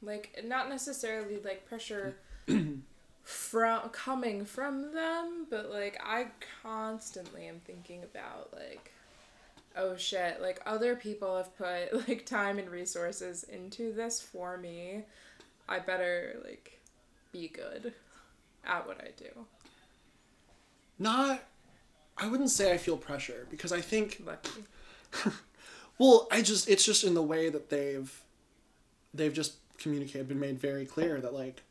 Like 0.06 0.42
not 0.44 0.68
necessarily 0.68 1.38
like 1.44 1.66
pressure 1.66 2.16
from 3.22 3.88
coming 3.90 4.44
from 4.44 4.92
them, 4.94 5.46
but 5.50 5.70
like 5.70 6.00
I 6.02 6.28
constantly 6.62 7.46
am 7.48 7.60
thinking 7.66 8.04
about 8.04 8.54
like 8.54 8.92
oh 9.76 9.96
shit, 9.96 10.40
like 10.40 10.60
other 10.64 10.96
people 10.96 11.36
have 11.36 11.56
put 11.56 11.92
like 12.08 12.24
time 12.24 12.58
and 12.58 12.70
resources 12.70 13.44
into 13.44 13.92
this 13.92 14.20
for 14.20 14.56
me. 14.56 15.02
I 15.68 15.78
better 15.80 16.36
like 16.44 16.80
be 17.32 17.48
good 17.48 17.92
at 18.64 18.86
what 18.86 19.00
I 19.00 19.10
do. 19.16 19.46
Not, 20.98 21.44
I 22.16 22.28
wouldn't 22.28 22.50
say 22.50 22.72
I 22.72 22.78
feel 22.78 22.96
pressure 22.96 23.46
because 23.50 23.72
I 23.72 23.80
think, 23.80 24.22
Lucky. 24.24 24.64
well, 25.98 26.26
I 26.30 26.40
just 26.42 26.68
it's 26.68 26.84
just 26.84 27.04
in 27.04 27.14
the 27.14 27.22
way 27.22 27.50
that 27.50 27.68
they've, 27.68 28.22
they've 29.12 29.32
just 29.32 29.54
communicated, 29.78 30.28
been 30.28 30.40
made 30.40 30.60
very 30.60 30.86
clear 30.86 31.20
that 31.20 31.34
like, 31.34 31.62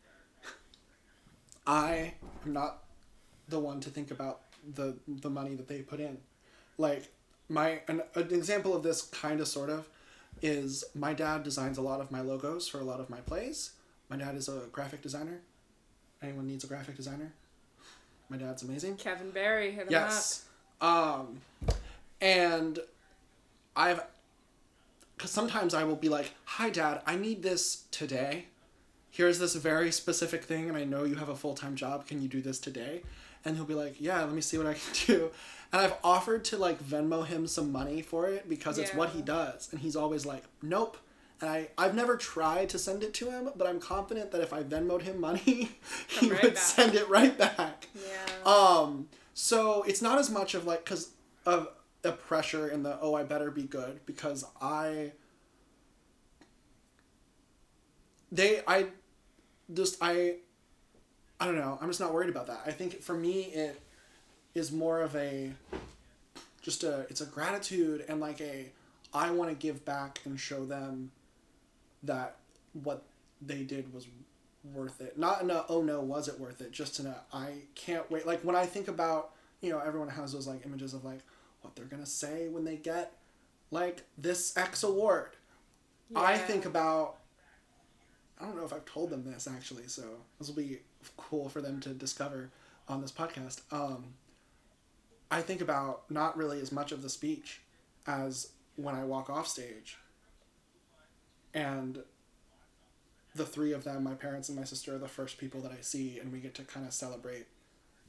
I 1.68 2.14
am 2.46 2.54
not 2.54 2.84
the 3.48 3.60
one 3.60 3.80
to 3.82 3.90
think 3.90 4.12
about 4.12 4.42
the 4.76 4.96
the 5.08 5.30
money 5.30 5.56
that 5.56 5.68
they 5.68 5.82
put 5.82 6.00
in, 6.00 6.18
like 6.78 7.12
my 7.50 7.82
an, 7.88 8.02
an 8.16 8.34
example 8.34 8.76
of 8.76 8.84
this 8.84 9.04
kind 9.04 9.40
of 9.40 9.48
sort 9.48 9.70
of 9.70 9.88
is 10.42 10.84
my 10.94 11.14
dad 11.14 11.44
designs 11.44 11.78
a 11.78 11.82
lot 11.82 12.02
of 12.02 12.12
my 12.12 12.22
logos 12.22 12.68
for 12.68 12.80
a 12.80 12.84
lot 12.84 13.00
of 13.00 13.10
my 13.10 13.20
plays. 13.20 13.72
My 14.10 14.18
dad 14.18 14.36
is 14.36 14.48
a 14.50 14.64
graphic 14.72 15.02
designer. 15.02 15.40
Anyone 16.22 16.48
needs 16.48 16.64
a 16.64 16.68
graphic 16.68 16.96
designer? 16.96 17.32
My 18.30 18.38
dad's 18.38 18.64
amazing. 18.64 18.98
Kevin 18.98 19.32
Berry 19.32 19.72
hit 19.72 19.84
him 19.84 19.92
Yes. 19.92 20.46
Um, 20.82 21.42
and 22.22 22.80
I've, 23.76 24.04
because 25.18 25.32
sometimes 25.32 25.74
I 25.74 25.84
will 25.84 25.96
be 25.96 26.10
like, 26.10 26.32
"Hi, 26.46 26.70
Dad, 26.70 27.02
I 27.06 27.16
need 27.16 27.44
this 27.44 27.84
today. 27.92 28.46
Here's 29.10 29.40
this 29.40 29.56
very 29.56 29.92
specific 29.92 30.44
thing, 30.44 30.68
and 30.68 30.78
I 30.78 30.84
know 30.84 31.04
you 31.06 31.16
have 31.16 31.30
a 31.30 31.36
full 31.36 31.54
time 31.56 31.76
job. 31.76 32.08
Can 32.08 32.22
you 32.22 32.28
do 32.28 32.42
this 32.42 32.60
today?" 32.60 33.04
and 33.46 33.56
he'll 33.56 33.66
be 33.66 33.76
like, 33.76 33.96
"Yeah, 34.02 34.22
let 34.24 34.34
me 34.34 34.42
see 34.42 34.58
what 34.58 34.68
I 34.68 34.74
can 34.74 34.94
do." 35.08 35.32
And 35.72 35.82
I've 35.82 35.96
offered 36.04 36.44
to 36.46 36.58
like 36.58 36.84
Venmo 36.84 37.26
him 37.26 37.48
some 37.48 37.72
money 37.72 38.02
for 38.02 38.28
it 38.28 38.50
because 38.50 38.78
it's 38.78 38.94
what 38.94 39.10
he 39.12 39.22
does, 39.22 39.70
and 39.72 39.80
he's 39.82 39.96
always 39.96 40.26
like, 40.26 40.44
"Nope." 40.62 40.98
And 41.42 41.50
I 41.50 41.68
I've 41.78 41.94
never 41.96 42.18
tried 42.18 42.70
to 42.70 42.80
send 42.80 43.04
it 43.04 43.14
to 43.16 43.30
him, 43.30 43.50
but 43.56 43.68
I'm 43.68 43.80
confident 43.80 44.32
that 44.32 44.42
if 44.42 44.52
I 44.52 44.64
Venmoed 44.64 45.04
him 45.04 45.20
money, 45.22 45.72
he 46.08 46.32
right 46.32 46.42
would 46.44 46.54
back. 46.56 46.64
send 46.64 46.96
it 46.96 47.08
right 47.08 47.38
back. 47.38 47.88
Yeah. 47.94 48.52
Um, 48.52 49.10
so 49.34 49.84
it's 49.84 50.02
not 50.02 50.18
as 50.18 50.30
much 50.30 50.56
of 50.56 50.66
like 50.66 50.84
because 50.86 51.12
of 51.46 51.68
a 52.06 52.12
pressure 52.12 52.68
in 52.68 52.84
the 52.84 52.98
oh 53.02 53.16
I 53.16 53.24
better 53.24 53.52
be 53.52 53.64
good 53.64 54.00
because 54.06 54.46
I 54.62 55.12
they 58.32 58.62
I 58.68 58.88
just 59.74 59.98
I 60.02 60.36
I 61.40 61.46
don't 61.46 61.58
know 61.58 61.78
I'm 61.82 61.88
just 61.88 62.00
not 62.00 62.14
worried 62.14 62.30
about 62.30 62.48
that. 62.48 62.62
I 62.66 62.72
think 62.72 63.02
for 63.02 63.16
me 63.16 63.44
it 63.44 63.82
is 64.54 64.72
more 64.72 65.02
of 65.02 65.16
a 65.16 65.52
just 66.62 66.84
a 66.84 67.02
it's 67.10 67.22
a 67.22 67.26
gratitude 67.26 68.06
and 68.08 68.20
like 68.20 68.42
a 68.42 68.72
I 69.14 69.32
want 69.32 69.50
to 69.50 69.56
give 69.56 69.86
back 69.86 70.20
and 70.26 70.40
show 70.40 70.66
them 70.66 71.12
that 72.04 72.38
what 72.74 73.04
they 73.42 73.64
did 73.64 73.94
was 73.94 74.08
worth 74.74 75.00
it. 75.02 75.18
Not 75.18 75.42
in 75.42 75.52
a 75.52 75.66
oh 75.70 75.82
no 75.82 76.02
was 76.02 76.28
it 76.28 76.40
worth 76.40 76.62
it. 76.62 76.72
Just 76.72 77.00
in 77.00 77.06
a 77.06 77.16
I 77.32 77.54
can't 77.76 78.10
wait. 78.10 78.26
Like 78.26 78.42
when 78.42 78.56
I 78.56 78.66
think 78.66 78.88
about 78.88 79.32
you 79.62 79.70
know 79.70 79.80
everyone 79.80 80.10
has 80.10 80.34
those 80.34 80.48
like 80.48 80.66
images 80.66 80.94
of 80.94 81.06
like 81.06 81.20
what 81.66 81.76
they're 81.76 81.86
gonna 81.86 82.06
say 82.06 82.48
when 82.48 82.64
they 82.64 82.78
get 82.78 83.14
like 83.72 84.04
this 84.18 84.56
X 84.56 84.84
award. 84.84 85.36
I 86.16 86.38
think 86.38 86.66
about. 86.66 87.18
I 88.40 88.46
don't 88.46 88.58
know 88.58 88.66
if 88.66 88.74
I've 88.74 88.86
told 88.86 89.10
them 89.10 89.24
this 89.24 89.48
actually, 89.48 89.88
so 89.88 90.04
this 90.40 90.48
will 90.48 90.56
be 90.56 90.80
cool 91.18 91.50
for 91.50 91.62
them 91.62 91.80
to 91.82 91.90
discover 91.90 92.52
on 92.88 93.02
this 93.02 93.12
podcast. 93.12 93.62
Um, 93.72 94.14
I 95.32 95.42
think 95.42 95.62
about 95.62 96.10
not 96.12 96.38
really 96.38 96.60
as 96.62 96.72
much 96.72 96.92
of 96.92 97.02
the 97.02 97.10
speech 97.10 97.62
as 98.06 98.52
when 98.76 98.94
I 98.94 99.04
walk 99.06 99.30
off 99.30 99.48
stage. 99.48 99.98
And 101.54 102.04
the 103.34 103.46
three 103.46 103.72
of 103.72 103.86
them, 103.86 104.04
my 104.04 104.14
parents 104.14 104.50
and 104.50 104.58
my 104.58 104.66
sister, 104.66 104.96
are 104.96 105.00
the 105.00 105.08
first 105.08 105.38
people 105.38 105.62
that 105.62 105.72
I 105.72 105.82
see, 105.82 106.20
and 106.20 106.32
we 106.32 106.40
get 106.40 106.54
to 106.56 106.64
kind 106.64 106.86
of 106.86 106.94
celebrate 106.94 107.48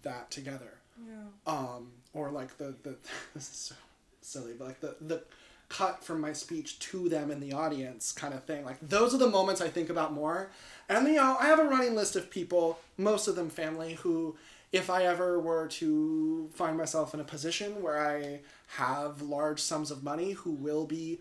that 0.03 0.31
together 0.31 0.81
Yeah. 1.05 1.15
um, 1.53 1.93
or 2.15 2.31
like 2.31 2.57
the 2.59 2.75
the 2.83 2.97
this 3.35 3.45
is 3.51 3.57
so 3.57 3.75
silly, 4.23 4.53
but 4.59 4.67
like 4.69 4.81
the 4.81 4.97
the 5.01 5.23
cut 5.69 6.05
from 6.05 6.21
my 6.21 6.33
speech 6.33 6.79
to 6.79 7.09
them 7.09 7.31
in 7.31 7.41
the 7.41 7.53
audience 7.53 8.13
kind 8.13 8.33
of 8.33 8.45
thing. 8.45 8.65
Like 8.65 8.79
those 8.81 9.13
are 9.15 9.19
the 9.19 9.29
moments 9.29 9.61
I 9.61 9.69
think 9.69 9.91
about 9.91 10.13
more. 10.13 10.51
And 10.89 11.07
you 11.09 11.15
know, 11.15 11.37
I 11.41 11.47
have 11.47 11.59
a 11.59 11.65
running 11.65 11.97
list 11.97 12.15
of 12.15 12.31
people, 12.31 12.79
most 12.97 13.27
of 13.27 13.35
them 13.35 13.51
family, 13.51 13.95
who 13.95 14.37
if 14.73 14.91
I 14.91 15.05
ever 15.05 15.41
were 15.41 15.67
to 15.69 16.49
find 16.55 16.77
myself 16.77 17.15
in 17.15 17.21
a 17.21 17.25
position 17.25 17.83
where 17.83 17.99
I 17.99 18.41
have 18.77 19.23
large 19.23 19.61
sums 19.61 19.91
of 19.91 20.03
money 20.05 20.33
who 20.33 20.51
will 20.53 20.85
be 20.87 21.21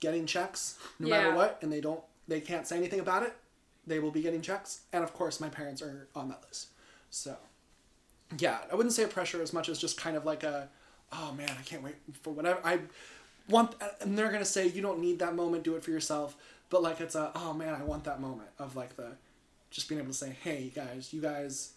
getting 0.00 0.26
checks 0.26 0.78
no 0.98 1.08
Yeah. 1.08 1.16
matter 1.22 1.34
what 1.36 1.58
and 1.62 1.72
they 1.72 1.80
don't 1.80 2.00
they 2.28 2.40
can't 2.40 2.66
say 2.66 2.76
anything 2.76 3.00
about 3.00 3.22
it, 3.22 3.34
they 3.86 3.98
will 4.00 4.10
be 4.10 4.20
getting 4.22 4.42
checks. 4.42 4.80
And 4.92 5.04
of 5.04 5.12
course 5.14 5.40
my 5.40 5.48
parents 5.48 5.80
are 5.82 6.08
on 6.14 6.28
that 6.28 6.42
list. 6.48 6.68
So 7.10 7.36
yeah, 8.38 8.58
I 8.70 8.74
wouldn't 8.74 8.94
say 8.94 9.04
a 9.04 9.08
pressure 9.08 9.42
as 9.42 9.52
much 9.52 9.68
as 9.68 9.78
just 9.78 9.96
kind 10.00 10.16
of 10.16 10.24
like 10.24 10.42
a, 10.42 10.68
oh 11.12 11.32
man, 11.32 11.50
I 11.50 11.62
can't 11.62 11.82
wait 11.82 11.94
for 12.22 12.32
whatever 12.32 12.60
I 12.64 12.80
want, 13.48 13.74
and 14.00 14.16
they're 14.18 14.32
gonna 14.32 14.44
say 14.44 14.66
you 14.66 14.82
don't 14.82 15.00
need 15.00 15.18
that 15.20 15.34
moment, 15.34 15.62
do 15.64 15.76
it 15.76 15.84
for 15.84 15.90
yourself. 15.90 16.36
But 16.68 16.82
like 16.82 17.00
it's 17.00 17.14
a, 17.14 17.30
oh 17.34 17.52
man, 17.52 17.74
I 17.74 17.84
want 17.84 18.04
that 18.04 18.20
moment 18.20 18.48
of 18.58 18.74
like 18.76 18.96
the, 18.96 19.12
just 19.70 19.88
being 19.88 20.00
able 20.00 20.10
to 20.10 20.16
say, 20.16 20.36
hey 20.42 20.62
you 20.62 20.70
guys, 20.70 21.12
you 21.12 21.20
guys, 21.20 21.72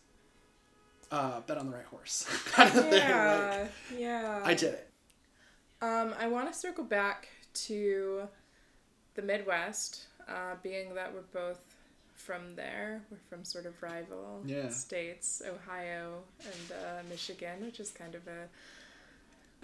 uh, 1.11 1.41
bet 1.41 1.57
on 1.57 1.67
the 1.69 1.75
right 1.75 1.85
horse, 1.85 2.25
kind 2.51 2.69
of 2.69 2.75
thing. 2.75 2.91
Like, 2.91 3.01
Yeah. 3.01 3.67
Yeah. 3.97 4.41
I 4.43 4.53
did 4.53 4.73
it. 4.73 4.89
Um, 5.81 6.13
I 6.19 6.27
want 6.27 6.51
to 6.51 6.57
circle 6.57 6.83
back 6.83 7.29
to 7.53 8.27
the 9.15 9.21
Midwest, 9.21 10.07
uh, 10.27 10.55
being 10.61 10.93
that 10.95 11.13
we're 11.13 11.21
both 11.33 11.68
from 12.19 12.55
there. 12.55 13.01
We're 13.09 13.17
from 13.29 13.43
sort 13.45 13.65
of 13.65 13.81
rival 13.81 14.43
Yeah. 14.45 14.69
states, 14.69 15.41
Ohio 15.45 16.23
and 16.43 16.71
uh, 16.71 17.03
Michigan, 17.09 17.65
which 17.65 17.79
is 17.79 17.91
kind 17.91 18.13
of 18.13 18.27
a 18.27 18.47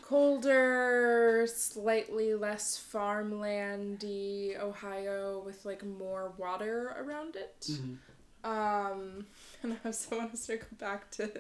colder, 0.02 1.48
slightly 1.48 2.34
less 2.36 2.82
farmlandy 2.94 4.58
Ohio 4.60 5.42
with 5.46 5.66
like 5.66 5.84
more 5.84 6.34
water 6.38 6.96
around 6.98 7.36
it. 7.36 7.68
Mm-hmm. 7.72 8.50
Um, 8.50 9.26
and 9.64 9.74
I 9.74 9.78
also 9.88 10.18
want 10.18 10.32
to 10.32 10.38
circle 10.38 10.78
back 10.80 11.10
to 11.12 11.32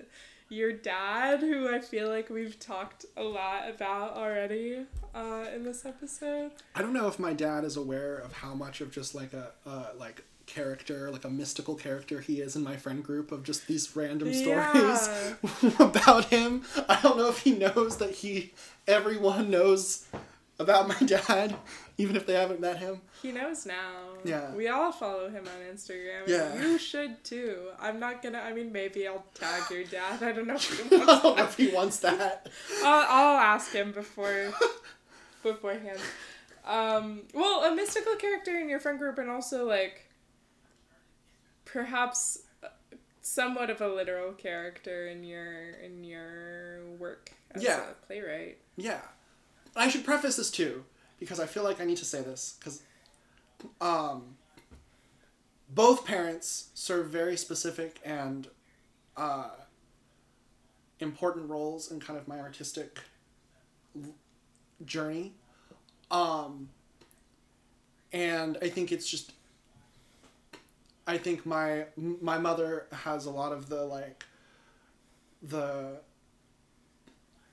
your 0.49 0.71
dad, 0.73 1.39
who 1.39 1.73
I 1.73 1.79
feel 1.79 2.09
like 2.09 2.29
we've 2.29 2.59
talked 2.59 3.05
a 3.17 3.23
lot 3.23 3.69
about 3.69 4.13
already 4.15 4.85
uh, 5.13 5.45
in 5.53 5.63
this 5.63 5.85
episode. 5.85 6.51
I 6.75 6.81
don't 6.81 6.93
know 6.93 7.07
if 7.07 7.17
my 7.19 7.33
dad 7.33 7.63
is 7.63 7.77
aware 7.77 8.15
of 8.17 8.33
how 8.33 8.53
much 8.53 8.81
of 8.81 8.91
just 8.91 9.15
like 9.15 9.33
a 9.33 9.51
uh, 9.65 9.89
like 9.97 10.23
character, 10.45 11.11
like 11.11 11.25
a 11.25 11.29
mystical 11.29 11.75
character 11.75 12.21
he 12.21 12.41
is 12.41 12.55
in 12.55 12.63
my 12.63 12.77
friend 12.77 13.03
group 13.03 13.31
of 13.31 13.43
just 13.43 13.67
these 13.67 13.95
random 13.95 14.33
stories 14.33 15.09
about 15.79 16.25
him. 16.25 16.63
I 16.87 16.99
don't 17.01 17.17
know 17.17 17.29
if 17.29 17.39
he 17.39 17.51
knows 17.51 17.97
that 17.97 18.11
he 18.11 18.53
everyone 18.87 19.49
knows 19.49 20.05
about 20.59 20.87
my 20.87 20.99
dad, 21.05 21.55
even 21.97 22.15
if 22.15 22.25
they 22.25 22.33
haven't 22.33 22.59
met 22.59 22.77
him. 22.77 23.01
He 23.21 23.31
knows 23.31 23.65
now. 23.65 24.13
Yeah. 24.23 24.53
We 24.53 24.67
all 24.67 24.91
follow 24.91 25.29
him 25.29 25.45
on 25.45 25.75
Instagram. 25.75 26.27
Yeah. 26.27 26.61
You 26.61 26.77
should 26.77 27.23
too. 27.23 27.69
I'm 27.79 27.99
not 27.99 28.21
gonna, 28.21 28.39
I 28.39 28.53
mean, 28.53 28.71
maybe 28.71 29.07
I'll 29.07 29.25
tag 29.33 29.63
your 29.69 29.83
dad. 29.83 30.23
I 30.23 30.31
don't 30.31 30.47
know 30.47 30.55
if 30.55 30.89
he 30.89 30.95
wants 30.97 31.21
don't 31.21 31.39
if 31.39 31.57
he 31.57 31.67
wants 31.69 31.99
that. 31.99 32.49
I'll, 32.83 33.05
I'll 33.09 33.37
ask 33.37 33.71
him 33.71 33.91
before 33.91 34.53
beforehand. 35.43 35.99
Um, 36.65 37.21
well, 37.33 37.63
a 37.71 37.75
mystical 37.75 38.15
character 38.15 38.57
in 38.57 38.69
your 38.69 38.79
friend 38.79 38.97
group, 38.97 39.19
and 39.19 39.29
also 39.29 39.67
like 39.67 40.04
perhaps 41.75 42.39
uh, 42.63 42.67
somewhat 43.21 43.69
of 43.69 43.81
a 43.81 43.87
literal 43.87 44.31
character 44.31 45.07
in 45.07 45.25
your 45.25 45.71
in 45.83 46.05
your 46.05 46.85
work 46.97 47.31
as 47.51 47.61
Yeah. 47.61 47.89
a 47.89 48.05
playwright. 48.07 48.59
Yeah. 48.77 49.01
I 49.75 49.89
should 49.89 50.05
preface 50.05 50.37
this 50.37 50.49
too, 50.49 50.85
because 51.19 51.37
I 51.41 51.47
feel 51.47 51.63
like 51.63 51.81
I 51.81 51.83
need 51.83 51.97
to 51.97 52.05
say 52.05 52.21
this, 52.21 52.55
because 52.57 52.81
um, 53.81 54.37
both 55.69 56.05
parents 56.05 56.69
serve 56.73 57.09
very 57.09 57.35
specific 57.35 57.99
and 58.05 58.47
uh, 59.17 59.49
important 61.01 61.49
roles 61.49 61.91
in 61.91 61.99
kind 61.99 62.17
of 62.17 62.25
my 62.25 62.39
artistic 62.39 62.99
journey. 64.85 65.33
Um, 66.09 66.69
and 68.13 68.57
I 68.61 68.69
think 68.69 68.93
it's 68.93 69.09
just, 69.09 69.33
I 71.07 71.17
think 71.17 71.45
my 71.45 71.85
my 71.95 72.37
mother 72.37 72.87
has 72.91 73.25
a 73.25 73.31
lot 73.31 73.51
of 73.51 73.69
the 73.69 73.83
like, 73.83 74.25
the 75.41 75.99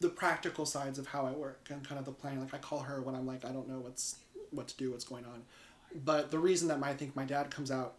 the 0.00 0.09
practical 0.09 0.66
sides 0.66 0.99
of 0.99 1.06
how 1.06 1.26
I 1.26 1.32
work 1.32 1.68
and 1.71 1.87
kind 1.87 1.99
of 1.99 2.04
the 2.04 2.12
plan. 2.12 2.40
Like 2.40 2.54
I 2.54 2.59
call 2.59 2.80
her 2.80 3.00
when 3.02 3.14
I'm 3.14 3.26
like 3.26 3.44
I 3.44 3.50
don't 3.50 3.68
know 3.68 3.78
what's 3.78 4.16
what 4.50 4.68
to 4.68 4.76
do, 4.76 4.90
what's 4.90 5.04
going 5.04 5.25
on. 5.25 5.42
But 6.04 6.30
the 6.30 6.38
reason 6.38 6.68
that 6.68 6.80
my, 6.80 6.90
I 6.90 6.94
think 6.94 7.14
my 7.14 7.25
dad 7.25 7.50
comes 7.50 7.71
out 7.71 7.94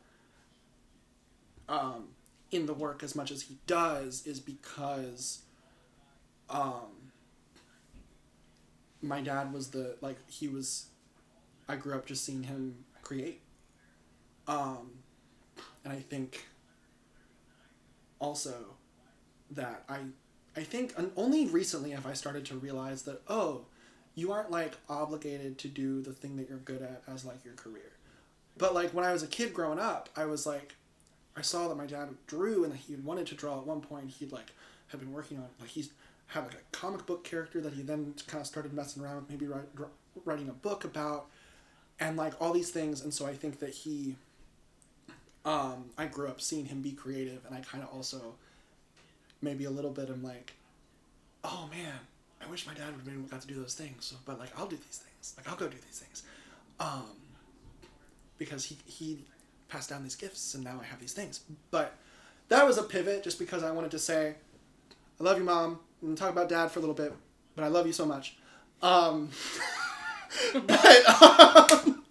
um, 1.70 2.10
in 2.52 2.66
the 2.66 2.74
work 2.74 3.04
as 3.04 3.16
much 3.16 3.32
as 3.32 3.44
he 3.44 3.58
does 3.68 4.26
is 4.26 4.40
because 4.40 5.44
um, 6.50 7.12
my 9.02 9.22
dad 9.22 9.54
was 9.54 9.70
the 9.70 9.98
like 10.02 10.18
he 10.30 10.48
was. 10.48 10.88
I 11.68 11.78
grew 11.78 11.96
up 11.96 12.06
just 12.06 12.26
seeing 12.26 12.44
him 12.44 12.84
create, 13.04 13.42
um, 14.48 14.92
and 15.84 15.94
I 15.94 16.00
think 16.00 16.46
also 18.20 18.54
that 19.52 19.84
I 19.90 20.00
I 20.56 20.62
think 20.62 20.94
only 21.18 21.48
recently 21.48 21.92
have 21.92 22.06
I 22.06 22.14
started 22.14 22.46
to 22.46 22.56
realize 22.56 23.04
that 23.04 23.22
oh, 23.28 23.66
you 24.16 24.32
aren't 24.32 24.52
like 24.52 24.74
obligated 24.90 25.58
to 25.60 25.68
do 25.68 26.02
the 26.02 26.14
thing 26.14 26.38
that 26.38 26.48
you're 26.50 26.60
good 26.60 26.82
at 26.82 27.04
as 27.08 27.26
like 27.26 27.44
your 27.44 27.56
career. 27.56 27.92
But 28.58 28.74
like 28.74 28.92
when 28.92 29.06
I 29.06 29.12
was 29.12 29.24
a 29.24 29.28
kid 29.28 29.54
growing 29.54 29.80
up, 29.80 30.10
I 30.16 30.26
was 30.26 30.46
like 30.46 30.76
I 31.36 31.42
saw 31.42 31.68
that 31.68 31.76
my 31.76 31.88
dad 31.88 32.10
drew 32.28 32.64
and 32.64 32.72
that 32.74 32.80
he 32.80 32.96
wanted 32.96 33.28
to 33.28 33.36
draw 33.36 33.58
at 33.58 33.66
one 33.66 33.82
point. 33.82 34.12
He'd 34.12 34.32
like 34.32 34.52
had 34.88 35.00
been 35.00 35.12
working 35.12 35.38
on 35.38 35.48
like 35.60 35.70
he's 35.70 35.90
had 36.28 36.46
like 36.46 36.54
a 36.54 36.64
comic 36.72 37.06
book 37.06 37.24
character 37.24 37.62
that 37.62 37.74
he 37.74 37.82
then 37.82 38.14
kind 38.28 38.42
of 38.42 38.48
started 38.48 38.74
messing 38.74 39.04
around 39.04 39.16
with, 39.18 39.30
maybe 39.30 39.48
write, 39.48 39.68
writing 40.26 40.50
a 40.50 40.54
book 40.54 40.84
about, 40.84 41.28
and 42.00 42.18
like 42.18 42.34
all 42.42 42.54
these 42.54 42.72
things. 42.72 43.02
And 43.02 43.14
so 43.14 43.26
I 43.26 43.34
think 43.34 43.60
that 43.60 43.70
he, 43.70 44.16
um, 45.46 45.86
I 45.98 46.06
grew 46.06 46.28
up 46.28 46.42
seeing 46.42 46.66
him 46.66 46.82
be 46.82 46.92
creative, 46.92 47.46
and 47.46 47.56
I 47.56 47.62
kind 47.62 47.84
of 47.84 47.90
also, 47.94 48.36
maybe 49.42 49.66
a 49.66 49.70
little 49.70 49.92
bit, 49.92 50.10
I'm 50.10 50.24
like, 50.24 50.54
oh 51.44 51.70
man, 51.72 52.00
I 52.42 52.50
wish 52.50 52.66
my 52.66 52.74
dad 52.74 52.88
would 52.88 52.96
have 52.96 53.06
been 53.06 53.26
got 53.28 53.42
to 53.42 53.48
do 53.48 53.56
those 53.56 53.74
things. 53.74 54.06
So, 54.06 54.16
but 54.26 54.40
like 54.40 54.50
I'll 54.58 54.68
do 54.68 54.78
these 54.78 55.04
things. 55.04 55.34
Like 55.38 55.50
I'll 55.50 55.58
go 55.58 55.68
do 55.68 55.78
these 55.78 56.00
things, 56.00 56.24
um, 56.80 57.06
because 58.38 58.66
he 58.66 58.78
he 58.86 59.20
passed 59.70 59.90
down 59.90 60.04
these 60.04 60.16
gifts, 60.16 60.54
and 60.56 60.64
now 60.64 60.80
I 60.82 60.86
have 60.86 61.00
these 61.00 61.14
things. 61.14 61.42
But 61.72 61.96
that 62.50 62.66
was 62.66 62.78
a 62.78 62.84
pivot, 62.84 63.24
just 63.24 63.40
because 63.40 63.64
I 63.64 63.72
wanted 63.72 63.92
to 63.92 64.00
say 64.00 64.36
I 65.20 65.24
love 65.24 65.38
you, 65.38 65.44
mom. 65.44 65.80
I'm 66.02 66.16
talk 66.16 66.32
about 66.32 66.50
dad 66.50 66.72
for 66.72 66.80
a 66.80 66.82
little 66.82 66.96
bit, 66.96 67.14
but 67.56 67.64
I 67.64 67.68
love 67.68 67.88
you 67.88 67.94
so 67.94 68.06
much. 68.06 68.36
Um, 68.82 69.30
but 70.54 71.22
um, 71.22 72.04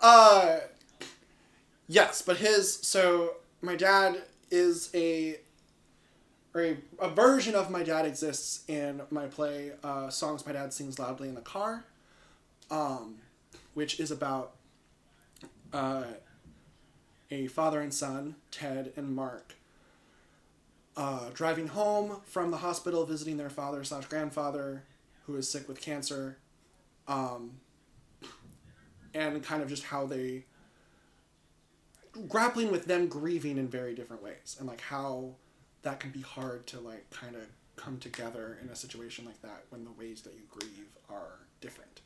uh, 0.00 0.58
yes, 1.90 2.22
but 2.22 2.36
his 2.36 2.72
so 2.72 3.34
my 3.60 3.76
dad 3.76 4.22
is 4.50 4.90
a 4.94 5.38
or 6.54 6.62
a, 6.62 6.76
a 7.00 7.08
version 7.08 7.54
of 7.54 7.70
my 7.70 7.82
dad 7.82 8.06
exists 8.06 8.64
in 8.68 9.02
my 9.10 9.26
play 9.26 9.72
uh, 9.84 10.08
songs 10.08 10.44
my 10.46 10.52
dad 10.52 10.72
sings 10.72 10.98
loudly 10.98 11.28
in 11.28 11.34
the 11.34 11.40
car 11.40 11.84
um, 12.70 13.16
which 13.74 14.00
is 14.00 14.10
about 14.10 14.52
uh, 15.72 16.04
a 17.30 17.46
father 17.46 17.80
and 17.80 17.94
son 17.94 18.34
ted 18.50 18.92
and 18.96 19.14
mark 19.14 19.54
uh, 20.96 21.30
driving 21.32 21.68
home 21.68 22.20
from 22.24 22.50
the 22.50 22.56
hospital 22.56 23.06
visiting 23.06 23.36
their 23.36 23.50
father 23.50 23.84
slash 23.84 24.06
grandfather 24.06 24.82
who 25.26 25.36
is 25.36 25.48
sick 25.48 25.68
with 25.68 25.80
cancer 25.80 26.38
um, 27.06 27.52
and 29.14 29.40
kind 29.44 29.62
of 29.62 29.68
just 29.68 29.84
how 29.84 30.04
they 30.04 30.44
grappling 32.28 32.70
with 32.70 32.86
them 32.86 33.06
grieving 33.06 33.58
in 33.58 33.68
very 33.68 33.94
different 33.94 34.22
ways 34.22 34.56
and 34.58 34.68
like 34.68 34.80
how 34.80 35.30
that 35.82 36.00
can 36.00 36.10
be 36.10 36.20
hard 36.20 36.66
to 36.66 36.80
like 36.80 37.08
kind 37.10 37.36
of 37.36 37.42
come 37.76 37.98
together 37.98 38.58
in 38.62 38.68
a 38.68 38.76
situation 38.76 39.24
like 39.24 39.40
that 39.42 39.64
when 39.70 39.84
the 39.84 39.92
ways 39.92 40.22
that 40.22 40.34
you 40.34 40.42
grieve 40.50 40.88
are 41.08 41.38
different. 41.60 42.00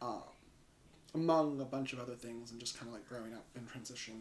Um, 0.00 0.22
among 1.14 1.60
a 1.60 1.64
bunch 1.64 1.92
of 1.92 2.00
other 2.00 2.14
things 2.14 2.50
and 2.50 2.60
just 2.60 2.78
kind 2.78 2.88
of 2.88 2.94
like 2.94 3.08
growing 3.08 3.34
up 3.34 3.44
in 3.54 3.66
transition 3.66 4.14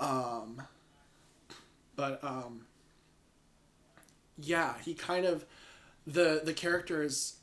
and 0.00 0.08
um 0.08 0.62
but 1.96 2.22
um 2.22 2.62
yeah 4.38 4.74
he 4.84 4.94
kind 4.94 5.26
of 5.26 5.44
the 6.06 6.40
the 6.44 6.52
character 6.52 7.02
is 7.02 7.36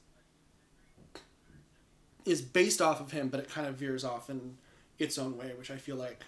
is 2.26 2.42
based 2.42 2.82
off 2.82 3.00
of 3.00 3.12
him 3.12 3.28
but 3.28 3.40
it 3.40 3.50
kind 3.50 3.68
of 3.68 3.76
veers 3.76 4.04
off 4.04 4.30
in 4.30 4.58
its 5.00 5.18
own 5.18 5.38
way 5.38 5.52
which 5.58 5.72
i 5.72 5.78
feel 5.78 5.96
like 5.96 6.24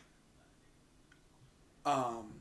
um 1.86 2.34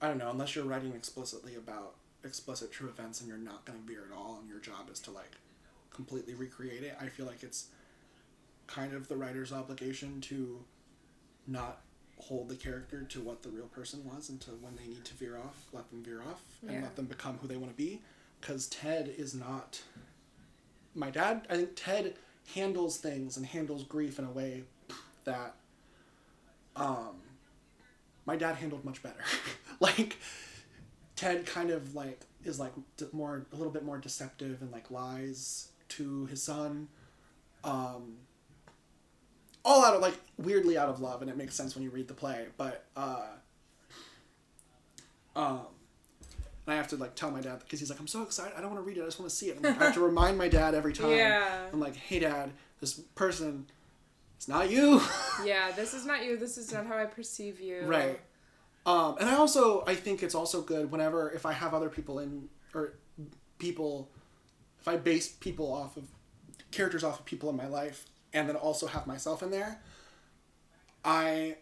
I 0.00 0.08
don't 0.08 0.18
know, 0.18 0.30
unless 0.30 0.56
you're 0.56 0.64
writing 0.64 0.94
explicitly 0.96 1.54
about 1.54 1.94
explicit 2.24 2.72
true 2.72 2.88
events 2.88 3.20
and 3.20 3.28
you're 3.28 3.38
not 3.38 3.64
going 3.64 3.78
to 3.80 3.86
veer 3.86 4.02
at 4.10 4.16
all 4.16 4.38
and 4.40 4.48
your 4.50 4.58
job 4.58 4.90
is 4.92 4.98
to 5.00 5.12
like 5.12 5.30
completely 5.94 6.34
recreate 6.34 6.82
it, 6.82 6.96
I 7.00 7.06
feel 7.06 7.24
like 7.24 7.44
it's 7.44 7.66
kind 8.66 8.94
of 8.94 9.06
the 9.06 9.14
writer's 9.14 9.52
obligation 9.52 10.20
to 10.22 10.64
not 11.46 11.82
hold 12.18 12.48
the 12.48 12.56
character 12.56 13.04
to 13.04 13.20
what 13.20 13.44
the 13.44 13.48
real 13.50 13.66
person 13.66 14.00
was 14.04 14.28
and 14.28 14.40
to 14.40 14.50
when 14.60 14.74
they 14.74 14.88
need 14.88 15.04
to 15.04 15.14
veer 15.14 15.38
off, 15.38 15.66
let 15.72 15.88
them 15.90 16.02
veer 16.02 16.20
off 16.22 16.42
and 16.62 16.72
Yeah. 16.78 16.82
let 16.82 16.96
them 16.96 17.06
become 17.06 17.38
who 17.38 17.46
they 17.46 17.56
want 17.56 17.70
to 17.70 17.76
be. 17.76 18.00
Because 18.40 18.66
Ted 18.66 19.06
is 19.16 19.34
not. 19.34 19.82
My 20.96 21.10
dad, 21.10 21.46
I 21.48 21.54
think 21.58 21.70
Ted 21.76 22.14
handles 22.54 22.98
things 22.98 23.36
and 23.36 23.46
handles 23.46 23.84
grief 23.84 24.18
in 24.18 24.24
a 24.24 24.30
way 24.30 24.64
that 25.24 25.54
um, 26.76 27.16
my 28.26 28.36
dad 28.36 28.56
handled 28.56 28.84
much 28.84 29.02
better. 29.02 29.22
like 29.80 30.18
Ted 31.16 31.46
kind 31.46 31.70
of 31.70 31.94
like 31.94 32.20
is 32.44 32.58
like 32.58 32.72
more 33.12 33.46
a 33.52 33.56
little 33.56 33.72
bit 33.72 33.84
more 33.84 33.98
deceptive 33.98 34.60
and 34.62 34.70
like 34.70 34.90
lies 34.90 35.68
to 35.90 36.26
his 36.26 36.42
son. 36.42 36.88
Um, 37.64 38.16
all 39.64 39.84
out 39.84 39.94
of 39.94 40.02
like 40.02 40.14
weirdly 40.38 40.76
out 40.76 40.88
of 40.88 41.00
love, 41.00 41.22
and 41.22 41.30
it 41.30 41.36
makes 41.36 41.54
sense 41.54 41.74
when 41.74 41.84
you 41.84 41.90
read 41.90 42.08
the 42.08 42.14
play. 42.14 42.46
But 42.56 42.84
uh, 42.96 43.26
um, 45.36 45.66
and 46.66 46.74
I 46.74 46.76
have 46.76 46.88
to 46.88 46.96
like 46.96 47.14
tell 47.14 47.30
my 47.30 47.40
dad 47.40 47.60
because 47.60 47.80
he's 47.80 47.90
like, 47.90 47.98
I'm 47.98 48.06
so 48.06 48.22
excited. 48.22 48.52
I 48.56 48.60
don't 48.60 48.70
want 48.70 48.82
to 48.82 48.86
read 48.86 48.96
it. 48.96 49.02
I 49.02 49.04
just 49.04 49.18
want 49.18 49.30
to 49.30 49.36
see 49.36 49.46
it. 49.48 49.60
Like, 49.60 49.80
I 49.80 49.84
have 49.84 49.94
to 49.94 50.00
remind 50.04 50.38
my 50.38 50.48
dad 50.48 50.74
every 50.74 50.92
time. 50.92 51.10
Yeah. 51.10 51.66
I'm 51.72 51.80
like, 51.80 51.96
hey 51.96 52.20
dad, 52.20 52.52
this 52.80 52.94
person, 52.94 53.66
it's 54.36 54.48
not 54.48 54.70
you. 54.70 55.00
Yeah, 55.44 55.72
this 55.72 55.94
is 55.94 56.06
not 56.06 56.24
you. 56.24 56.36
This 56.36 56.58
is 56.58 56.72
not 56.72 56.86
how 56.86 56.96
I 56.96 57.06
perceive 57.06 57.60
you. 57.60 57.82
Right. 57.84 58.20
Um, 58.84 59.16
and 59.18 59.28
I 59.28 59.36
also 59.36 59.84
I 59.86 59.94
think 59.94 60.22
it's 60.22 60.34
also 60.34 60.60
good 60.62 60.90
whenever 60.90 61.30
if 61.30 61.46
I 61.46 61.52
have 61.52 61.74
other 61.74 61.88
people 61.88 62.18
in 62.18 62.48
or 62.74 62.94
people 63.58 64.10
if 64.80 64.88
I 64.88 64.96
base 64.96 65.28
people 65.28 65.72
off 65.72 65.96
of 65.96 66.04
characters 66.70 67.04
off 67.04 67.20
of 67.20 67.24
people 67.24 67.48
in 67.50 67.56
my 67.56 67.66
life 67.66 68.06
and 68.32 68.48
then 68.48 68.56
also 68.56 68.86
have 68.86 69.06
myself 69.06 69.42
in 69.42 69.50
there, 69.50 69.80
I 71.04 71.56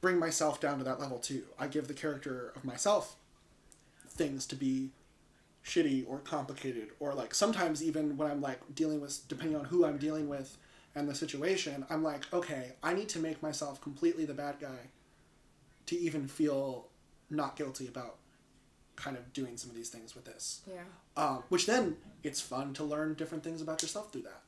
bring 0.00 0.18
myself 0.18 0.60
down 0.60 0.78
to 0.78 0.84
that 0.84 1.00
level 1.00 1.18
too. 1.18 1.44
I 1.58 1.66
give 1.66 1.88
the 1.88 1.94
character 1.94 2.52
of 2.56 2.64
myself 2.64 3.16
things 4.14 4.46
to 4.46 4.56
be 4.56 4.90
shitty 5.64 6.04
or 6.06 6.18
complicated 6.18 6.90
or 7.00 7.14
like 7.14 7.34
sometimes 7.34 7.82
even 7.82 8.16
when 8.16 8.30
I'm 8.30 8.40
like 8.40 8.60
dealing 8.74 9.00
with 9.00 9.26
depending 9.28 9.56
on 9.56 9.64
who 9.64 9.84
I'm 9.84 9.96
dealing 9.96 10.28
with 10.28 10.56
and 10.94 11.08
the 11.08 11.14
situation, 11.14 11.84
I'm 11.90 12.02
like, 12.02 12.32
okay, 12.32 12.72
I 12.82 12.94
need 12.94 13.08
to 13.10 13.18
make 13.18 13.42
myself 13.42 13.80
completely 13.80 14.24
the 14.24 14.34
bad 14.34 14.60
guy 14.60 14.90
to 15.86 15.98
even 15.98 16.28
feel 16.28 16.88
not 17.30 17.56
guilty 17.56 17.88
about 17.88 18.16
kind 18.96 19.16
of 19.16 19.32
doing 19.32 19.56
some 19.56 19.70
of 19.70 19.76
these 19.76 19.88
things 19.88 20.14
with 20.14 20.24
this. 20.24 20.60
Yeah. 20.68 20.82
Um, 21.16 21.42
which 21.48 21.66
then 21.66 21.96
it's 22.22 22.40
fun 22.40 22.74
to 22.74 22.84
learn 22.84 23.14
different 23.14 23.42
things 23.42 23.60
about 23.60 23.82
yourself 23.82 24.12
through 24.12 24.22
that. 24.22 24.42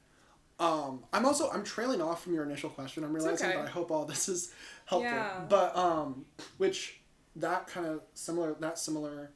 Um, 0.58 1.04
I'm 1.12 1.26
also 1.26 1.50
I'm 1.50 1.64
trailing 1.64 2.00
off 2.00 2.22
from 2.22 2.32
your 2.34 2.44
initial 2.44 2.70
question. 2.70 3.04
I'm 3.04 3.12
realizing, 3.12 3.48
okay. 3.48 3.56
but 3.56 3.66
I 3.66 3.68
hope 3.68 3.90
all 3.90 4.04
this 4.04 4.28
is 4.28 4.52
helpful. 4.86 5.10
Yeah. 5.10 5.40
But 5.48 5.76
um, 5.76 6.24
which 6.56 7.00
that 7.36 7.66
kind 7.66 7.86
of 7.86 8.00
similar 8.14 8.54
that 8.60 8.78
similar, 8.78 9.32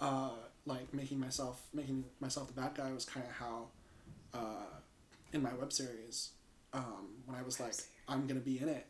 uh, 0.00 0.30
like 0.66 0.92
making 0.94 1.18
myself 1.20 1.62
making 1.74 2.04
myself 2.20 2.48
the 2.54 2.60
bad 2.60 2.74
guy 2.74 2.92
was 2.92 3.04
kind 3.04 3.24
of 3.26 3.32
how, 3.32 3.66
uh, 4.34 4.64
in 5.32 5.42
my 5.42 5.52
web 5.54 5.72
series, 5.72 6.30
um, 6.72 7.08
when 7.26 7.36
I 7.38 7.42
was 7.42 7.58
like 7.60 7.74
I'm 8.08 8.26
gonna 8.26 8.40
be 8.40 8.58
in 8.60 8.68
it, 8.68 8.86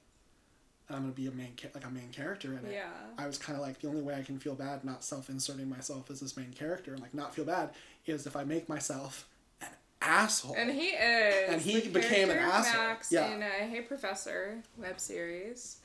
and 0.89 0.97
I'm 0.97 1.03
gonna 1.03 1.13
be 1.15 1.27
a 1.27 1.31
main 1.31 1.53
ca- 1.61 1.69
like 1.75 1.85
a 1.87 1.91
main 1.91 2.11
character 2.11 2.53
in 2.53 2.65
it. 2.65 2.73
Yeah. 2.73 2.89
I 3.19 3.27
was 3.27 3.39
kind 3.39 3.57
of 3.59 3.63
like 3.65 3.81
the 3.81 3.89
only 3.89 4.03
way 4.03 4.15
I 4.15 4.23
can 4.23 4.39
feel 4.39 4.55
bad, 4.55 4.85
not 4.85 5.05
self-inserting 5.05 5.69
myself 5.69 6.11
as 6.11 6.21
this 6.21 6.37
main 6.37 6.53
character, 6.53 6.93
and 6.93 7.01
like 7.03 7.15
not 7.15 7.35
feel 7.35 7.45
bad, 7.45 7.71
is 8.07 8.27
if 8.27 8.35
I 8.37 8.45
make 8.45 8.69
myself 8.69 9.29
an 9.61 9.69
asshole. 10.01 10.55
And 10.57 10.71
he 10.71 10.89
is. 10.89 11.51
And 11.51 11.61
he 11.61 11.89
became 11.89 12.31
an 12.31 12.39
asshole. 12.39 12.83
Max 12.83 13.13
Yeah. 13.13 13.35
in 13.35 13.43
uh, 13.43 13.47
Hey 13.69 13.83
Professor 13.83 14.63
web 14.79 14.99
series. 14.99 15.77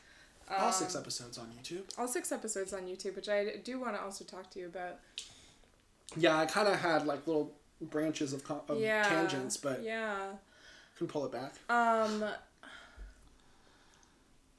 All 0.50 0.72
six 0.72 0.96
Um, 0.96 1.02
episodes 1.02 1.38
on 1.38 1.48
YouTube. 1.60 1.84
All 1.98 2.08
six 2.08 2.32
episodes 2.32 2.74
on 2.74 2.82
YouTube, 2.82 3.16
which 3.16 3.30
I 3.30 3.58
do 3.64 3.80
want 3.80 3.96
to 3.96 4.02
also 4.02 4.24
talk 4.24 4.50
to 4.52 4.60
you 4.60 4.68
about. 4.68 5.00
Yeah, 6.16 6.38
I 6.38 6.46
kind 6.46 6.68
of 6.68 6.80
had 6.80 7.06
like 7.08 7.26
little 7.26 7.52
branches 7.82 8.34
of, 8.34 8.44
of 8.70 8.80
yeah. 8.80 9.04
tangents, 9.04 9.58
but 9.58 9.84
yeah. 9.84 10.28
can 10.98 11.08
pull 11.08 11.26
it 11.26 11.32
back. 11.32 11.56
Um, 11.70 12.24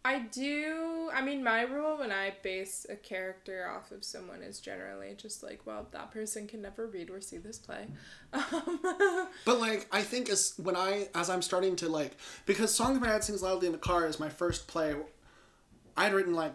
I 0.04 0.20
do. 0.20 1.10
I 1.12 1.20
mean, 1.20 1.42
my 1.42 1.62
rule 1.62 1.98
when 1.98 2.12
I 2.12 2.34
base 2.42 2.86
a 2.88 2.94
character 2.94 3.68
off 3.68 3.90
of 3.90 4.04
someone 4.04 4.40
is 4.40 4.60
generally 4.60 5.14
just 5.16 5.42
like, 5.42 5.60
well, 5.66 5.88
that 5.90 6.12
person 6.12 6.46
can 6.46 6.62
never 6.62 6.86
read 6.86 7.10
or 7.10 7.20
see 7.20 7.38
this 7.38 7.58
play. 7.58 7.86
Um, 8.32 8.80
But 9.44 9.58
like, 9.58 9.88
I 9.90 10.02
think 10.02 10.28
as 10.28 10.54
when 10.58 10.76
I 10.76 11.08
as 11.14 11.28
I'm 11.28 11.42
starting 11.42 11.74
to 11.76 11.88
like 11.88 12.16
because 12.44 12.72
"Song 12.74 12.94
of 12.96 13.02
My 13.02 13.08
Dad 13.08 13.24
Sings 13.24 13.42
Loudly 13.42 13.66
in 13.66 13.72
the 13.72 13.78
Car" 13.78 14.06
is 14.06 14.20
my 14.20 14.28
first 14.28 14.68
play. 14.68 14.94
I'd 15.96 16.12
written 16.12 16.34
like 16.34 16.54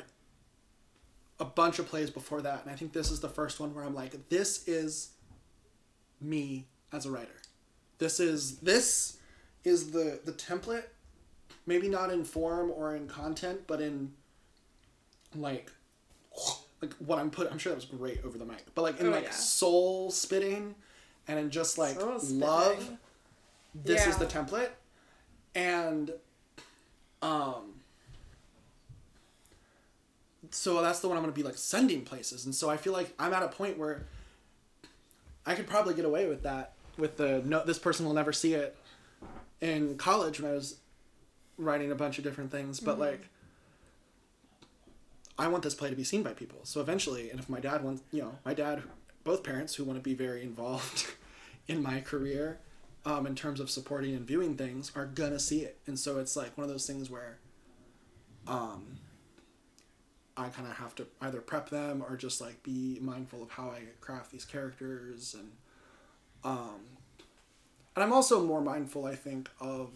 a 1.39 1.45
bunch 1.45 1.79
of 1.79 1.87
plays 1.87 2.09
before 2.09 2.41
that, 2.43 2.61
and 2.63 2.71
I 2.71 2.75
think 2.75 2.93
this 2.93 3.09
is 3.09 3.19
the 3.19 3.29
first 3.29 3.59
one 3.59 3.73
where 3.73 3.83
I'm 3.83 3.95
like, 3.95 4.29
this 4.29 4.67
is 4.67 5.11
me 6.19 6.67
as 6.91 7.05
a 7.05 7.11
writer. 7.11 7.41
This 7.97 8.19
is 8.19 8.57
this 8.57 9.17
is 9.63 9.91
the 9.91 10.19
the 10.23 10.31
template, 10.33 10.85
maybe 11.65 11.87
not 11.89 12.11
in 12.11 12.23
form 12.23 12.71
or 12.71 12.95
in 12.95 13.07
content, 13.07 13.61
but 13.67 13.81
in 13.81 14.13
like 15.35 15.71
like 16.81 16.93
what 16.95 17.19
I'm 17.19 17.29
put. 17.31 17.51
I'm 17.51 17.57
sure 17.57 17.71
that 17.71 17.75
was 17.75 17.85
great 17.85 18.23
over 18.23 18.37
the 18.37 18.45
mic, 18.45 18.63
but 18.75 18.81
like 18.83 18.99
in 18.99 19.07
Oh, 19.07 19.11
like 19.11 19.25
yeah. 19.25 19.31
soul 19.31 20.11
spitting, 20.11 20.75
and 21.27 21.39
in 21.39 21.49
just 21.49 21.77
like 21.77 21.97
love. 21.99 22.97
This 23.73 24.05
is 24.05 24.17
the 24.17 24.25
template, 24.25 24.69
and 25.55 26.11
um. 27.21 27.70
So 30.51 30.81
that's 30.81 30.99
the 30.99 31.07
one 31.07 31.17
I'm 31.17 31.23
gonna 31.23 31.33
be 31.33 31.43
like 31.43 31.57
sending 31.57 32.03
places, 32.03 32.45
and 32.45 32.53
so 32.53 32.69
I 32.69 32.77
feel 32.77 32.93
like 32.93 33.13
I'm 33.17 33.33
at 33.33 33.41
a 33.43 33.47
point 33.47 33.77
where 33.77 34.03
I 35.45 35.55
could 35.55 35.67
probably 35.67 35.93
get 35.93 36.05
away 36.05 36.27
with 36.27 36.43
that 36.43 36.73
with 36.97 37.17
the 37.17 37.41
no 37.45 37.63
this 37.63 37.79
person 37.79 38.05
will 38.05 38.13
never 38.13 38.33
see 38.33 38.53
it 38.53 38.75
in 39.59 39.97
college 39.97 40.39
when 40.39 40.51
I 40.51 40.53
was 40.53 40.77
writing 41.57 41.91
a 41.91 41.95
bunch 41.95 42.17
of 42.17 42.23
different 42.23 42.51
things. 42.51 42.79
But 42.79 42.99
like 42.99 43.27
I 45.37 45.47
want 45.47 45.63
this 45.63 45.73
play 45.73 45.89
to 45.89 45.95
be 45.95 46.03
seen 46.03 46.23
by 46.23 46.33
people. 46.33 46.59
So 46.63 46.81
eventually 46.81 47.29
and 47.31 47.39
if 47.39 47.49
my 47.49 47.59
dad 47.59 47.83
wants 47.83 48.03
you 48.11 48.21
know 48.21 48.37
my 48.45 48.53
dad 48.53 48.83
both 49.23 49.43
parents 49.43 49.75
who 49.75 49.83
want 49.83 49.97
to 49.97 50.03
be 50.03 50.13
very 50.13 50.43
involved 50.49 51.07
in 51.67 51.81
my 51.81 52.01
career 52.01 52.59
um, 53.05 53.25
in 53.25 53.35
terms 53.35 53.59
of 53.59 53.69
supporting 53.69 54.15
and 54.15 54.27
viewing 54.27 54.55
things 54.55 54.91
are 54.95 55.05
gonna 55.05 55.39
see 55.39 55.61
it. 55.61 55.79
And 55.87 55.97
so 55.97 56.19
it's 56.19 56.35
like 56.35 56.57
one 56.57 56.65
of 56.65 56.69
those 56.69 56.85
things 56.85 57.09
where 57.09 57.37
um, 58.47 58.99
I 60.41 60.49
kind 60.49 60.67
of 60.67 60.75
have 60.77 60.95
to 60.95 61.07
either 61.21 61.41
prep 61.41 61.69
them 61.69 62.03
or 62.07 62.15
just 62.15 62.41
like 62.41 62.61
be 62.63 62.97
mindful 63.01 63.43
of 63.43 63.51
how 63.51 63.69
I 63.69 63.81
craft 63.99 64.31
these 64.31 64.45
characters 64.45 65.35
and 65.37 65.51
um 66.43 66.81
and 67.95 68.03
I'm 68.03 68.13
also 68.13 68.43
more 68.43 68.61
mindful 68.61 69.05
I 69.05 69.15
think 69.15 69.49
of 69.59 69.89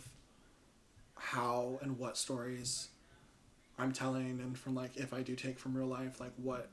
how 1.16 1.80
and 1.82 1.98
what 1.98 2.18
stories 2.18 2.90
I'm 3.80 3.92
telling 3.92 4.40
and 4.40 4.58
from 4.58 4.76
like 4.76 4.96
if 4.96 5.14
I 5.14 5.22
do 5.22 5.36
take 5.36 5.60
from 5.60 5.76
real 5.76 5.88
life 5.88 6.20
like 6.20 6.34
what 6.38 6.70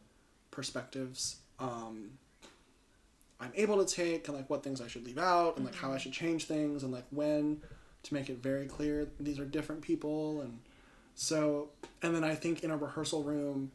perspectives 0.50 1.36
um 1.58 2.10
I'm 3.40 3.52
able 3.56 3.84
to 3.84 3.94
take 3.94 4.28
and 4.28 4.36
like 4.36 4.48
what 4.48 4.62
things 4.62 4.80
I 4.80 4.86
should 4.86 5.04
leave 5.04 5.18
out 5.18 5.56
and 5.56 5.64
like 5.64 5.74
how 5.74 5.92
I 5.92 5.98
should 5.98 6.12
change 6.12 6.44
things 6.44 6.82
and 6.82 6.92
like 6.92 7.06
when 7.10 7.62
to 8.04 8.14
make 8.14 8.28
it 8.28 8.42
very 8.42 8.66
clear 8.66 9.08
these 9.18 9.38
are 9.38 9.44
different 9.44 9.82
people 9.82 10.42
and 10.42 10.58
so 11.14 11.68
and 12.02 12.14
then 12.14 12.24
I 12.24 12.34
think 12.34 12.62
in 12.64 12.70
a 12.70 12.76
rehearsal 12.76 13.22
room 13.22 13.70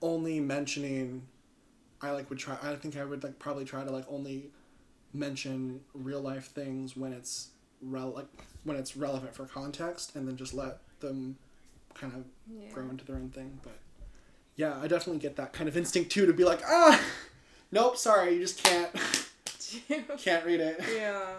only 0.00 0.40
mentioning 0.40 1.22
I 2.00 2.10
like 2.10 2.28
would 2.30 2.38
try 2.38 2.56
I 2.62 2.74
think 2.76 2.96
I 2.96 3.04
would 3.04 3.22
like 3.22 3.38
probably 3.38 3.64
try 3.64 3.84
to 3.84 3.90
like 3.90 4.04
only 4.08 4.50
mention 5.12 5.80
real 5.94 6.20
life 6.20 6.46
things 6.46 6.96
when 6.96 7.12
it's 7.12 7.48
rel- 7.82 8.10
like 8.12 8.26
when 8.64 8.76
it's 8.76 8.96
relevant 8.96 9.34
for 9.34 9.44
context 9.44 10.16
and 10.16 10.26
then 10.26 10.36
just 10.36 10.54
let 10.54 10.78
them 11.00 11.36
kind 11.94 12.12
of 12.14 12.24
Yeah. 12.50 12.72
grow 12.72 12.88
into 12.88 13.04
their 13.04 13.16
own 13.16 13.28
thing 13.30 13.60
but 13.62 13.76
yeah 14.56 14.78
I 14.80 14.88
definitely 14.88 15.20
get 15.20 15.36
that 15.36 15.52
kind 15.52 15.68
of 15.68 15.76
instinct 15.76 16.10
too 16.10 16.26
to 16.26 16.32
be 16.32 16.44
like 16.44 16.60
ah 16.66 17.00
nope 17.70 17.96
sorry 17.96 18.34
you 18.34 18.40
just 18.40 18.62
can't 18.62 18.90
can't 20.18 20.44
read 20.44 20.60
it 20.60 20.80
yeah. 20.96 21.34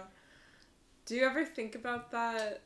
Do 1.05 1.15
you 1.15 1.25
ever 1.25 1.43
think 1.45 1.75
about 1.75 2.11
that 2.11 2.61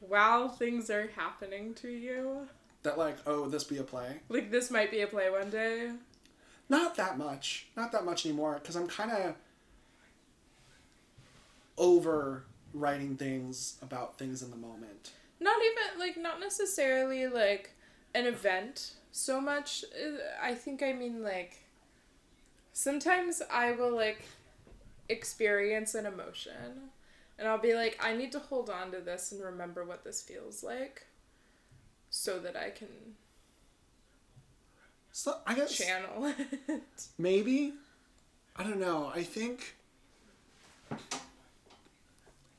while 0.00 0.48
things 0.48 0.90
are 0.90 1.08
happening 1.16 1.74
to 1.74 1.88
you? 1.88 2.48
that 2.84 2.98
like 2.98 3.16
oh 3.28 3.48
this 3.48 3.62
be 3.62 3.78
a 3.78 3.82
play 3.84 4.18
Like 4.28 4.50
this 4.50 4.68
might 4.68 4.90
be 4.90 5.02
a 5.02 5.06
play 5.06 5.30
one 5.30 5.50
day. 5.50 5.92
not 6.68 6.96
that 6.96 7.16
much 7.16 7.66
not 7.76 7.92
that 7.92 8.04
much 8.04 8.26
anymore 8.26 8.58
because 8.60 8.74
i'm 8.74 8.88
kind 8.88 9.12
of 9.12 9.36
over 11.78 12.44
writing 12.74 13.16
things 13.16 13.78
about 13.82 14.18
things 14.18 14.42
in 14.42 14.50
the 14.50 14.56
moment 14.56 15.12
Not 15.38 15.58
even 15.62 16.00
like 16.00 16.16
not 16.16 16.40
necessarily 16.40 17.26
like 17.28 17.70
an 18.14 18.26
event 18.26 18.94
so 19.12 19.40
much. 19.40 19.84
uh, 19.94 20.16
I 20.42 20.54
think 20.54 20.82
I 20.82 20.92
mean 20.92 21.22
like 21.22 21.62
sometimes 22.72 23.42
I 23.50 23.72
will 23.72 23.94
like 23.94 24.22
experience 25.08 25.94
an 25.94 26.06
emotion 26.06 26.90
and 27.38 27.48
I'll 27.48 27.58
be 27.58 27.74
like 27.74 27.98
I 28.02 28.14
need 28.14 28.32
to 28.32 28.38
hold 28.38 28.70
on 28.70 28.90
to 28.92 29.00
this 29.00 29.32
and 29.32 29.42
remember 29.42 29.84
what 29.84 30.04
this 30.04 30.22
feels 30.22 30.62
like 30.62 31.06
so 32.10 32.38
that 32.38 32.56
I 32.56 32.70
can 32.70 32.88
so 35.12 35.36
i 35.46 35.54
guess 35.54 35.76
channel 35.76 36.26
it. 36.68 36.82
maybe 37.18 37.74
i 38.56 38.62
don't 38.62 38.80
know 38.80 39.12
i 39.14 39.22
think 39.22 39.76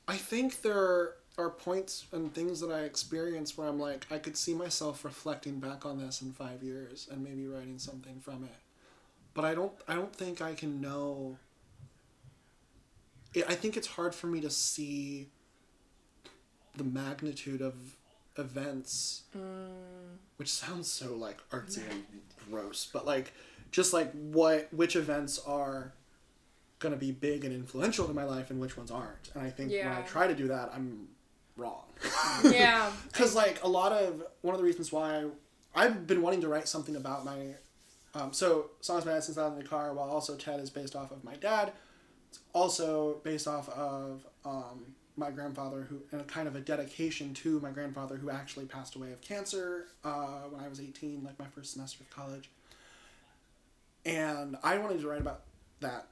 i 0.07 0.15
think 0.15 0.61
there 0.61 1.15
are 1.39 1.49
points 1.49 2.05
and 2.11 2.33
things 2.33 2.59
that 2.59 2.71
i 2.71 2.81
experience 2.81 3.57
where 3.57 3.67
i'm 3.67 3.79
like 3.79 4.05
i 4.11 4.19
could 4.19 4.37
see 4.37 4.53
myself 4.53 5.03
reflecting 5.03 5.59
back 5.59 5.83
on 5.83 5.97
this 5.97 6.21
in 6.21 6.31
five 6.31 6.61
years 6.61 7.07
and 7.11 7.23
maybe 7.23 7.47
writing 7.47 7.79
something 7.79 8.19
from 8.19 8.43
it 8.43 8.55
but 9.33 9.43
i 9.43 9.55
don't 9.55 9.73
i 9.87 9.95
don't 9.95 10.15
think 10.15 10.39
i 10.39 10.53
can 10.53 10.79
know 10.79 11.35
it, 13.33 13.45
i 13.47 13.55
think 13.55 13.77
it's 13.77 13.87
hard 13.87 14.13
for 14.13 14.27
me 14.27 14.39
to 14.41 14.49
see 14.49 15.29
the 16.75 16.83
magnitude 16.83 17.61
of 17.61 17.73
events 18.37 19.23
which 20.37 20.49
sounds 20.51 20.89
so 20.89 21.15
like 21.15 21.37
artsy 21.51 21.81
and 21.89 22.03
gross 22.49 22.89
but 22.91 23.05
like 23.05 23.31
just 23.71 23.93
like 23.93 24.11
what 24.13 24.67
which 24.73 24.95
events 24.95 25.39
are 25.45 25.93
gonna 26.79 26.95
be 26.95 27.11
big 27.11 27.45
and 27.45 27.53
influential 27.53 28.07
to 28.07 28.13
my 28.13 28.23
life 28.23 28.49
and 28.49 28.59
which 28.59 28.75
ones 28.75 28.89
aren't 28.89 29.29
and 29.35 29.43
i 29.43 29.49
think 29.49 29.71
when 29.71 29.87
i 29.87 30.01
try 30.01 30.27
to 30.27 30.35
do 30.35 30.47
that 30.47 30.71
i'm 30.75 31.07
wrong. 31.55 31.83
Yeah. 32.43 32.91
because 33.11 33.35
like 33.35 33.63
a 33.63 33.67
lot 33.67 33.91
of 33.91 34.23
one 34.41 34.55
of 34.55 34.59
the 34.59 34.65
reasons 34.65 34.91
why 34.91 35.25
I, 35.75 35.85
i've 35.85 36.07
been 36.07 36.21
wanting 36.21 36.41
to 36.41 36.47
write 36.47 36.67
something 36.67 36.95
about 36.95 37.23
my 37.23 37.55
um, 38.15 38.33
so 38.33 38.71
songs 38.81 39.05
by 39.05 39.19
since 39.19 39.37
out 39.37 39.53
in 39.53 39.57
the 39.57 39.63
car 39.63 39.93
while 39.93 40.09
also 40.09 40.35
ted 40.35 40.59
is 40.59 40.69
based 40.69 40.95
off 40.95 41.11
of 41.11 41.23
my 41.23 41.35
dad 41.35 41.71
it's 42.33 42.41
also 42.51 43.17
based 43.23 43.47
off 43.47 43.69
of 43.69 44.25
um, 44.43 44.95
my 45.15 45.29
grandfather 45.29 45.83
who 45.87 46.01
and 46.11 46.19
a 46.19 46.23
kind 46.23 46.47
of 46.47 46.55
a 46.55 46.59
dedication 46.59 47.31
to 47.31 47.59
my 47.59 47.69
grandfather 47.69 48.15
who 48.15 48.31
actually 48.31 48.65
passed 48.65 48.95
away 48.95 49.11
of 49.11 49.21
cancer 49.21 49.85
uh, 50.03 50.39
when 50.49 50.59
i 50.59 50.67
was 50.67 50.79
18 50.79 51.23
like 51.23 51.37
my 51.37 51.45
first 51.45 51.73
semester 51.73 52.03
of 52.03 52.09
college. 52.09 52.49
And 54.03 54.57
i 54.63 54.79
wanted 54.79 54.99
to 55.01 55.07
write 55.07 55.21
about 55.21 55.41
that 55.81 56.07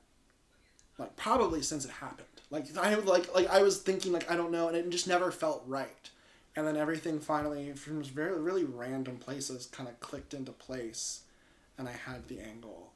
like 1.00 1.16
probably 1.16 1.64
since 1.64 1.86
it 1.86 1.92
happened. 1.92 2.28
Like 2.52 2.66
i 2.78 2.94
like 2.94 3.34
like 3.34 3.50
i 3.50 3.64
was 3.64 3.80
thinking 3.80 4.12
like 4.12 4.30
i 4.30 4.36
don't 4.36 4.52
know 4.52 4.68
and 4.68 4.78
it 4.78 4.88
just 4.92 5.08
never 5.08 5.32
felt 5.32 5.64
right. 5.66 6.12
And 6.56 6.68
then 6.68 6.78
everything 6.78 7.20
finally 7.20 7.72
from 7.72 8.04
very 8.04 8.40
really 8.40 8.64
random 8.64 9.18
places 9.18 9.66
kind 9.66 9.90
of 9.90 10.00
clicked 10.00 10.36
into 10.36 10.52
place 10.52 11.22
and 11.80 11.90
i 11.90 11.94
had 11.94 12.28
the 12.28 12.40
angle 12.40 12.92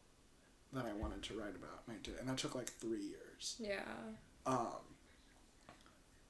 that 0.76 0.86
i 0.86 0.94
wanted 0.94 1.22
to 1.24 1.34
write 1.34 1.56
about 1.56 1.82
and 1.88 1.96
i 1.98 2.00
did 2.04 2.16
and 2.20 2.28
that 2.30 2.38
took 2.38 2.56
like 2.56 2.70
three 2.70 3.02
years. 3.02 3.56
Yeah. 3.60 3.80
um 4.46 4.68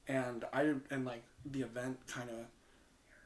and 0.08 0.44
i 0.52 0.72
and 0.90 1.04
like 1.04 1.22
the 1.44 1.62
event 1.62 1.98
kind 2.06 2.30
of 2.30 2.46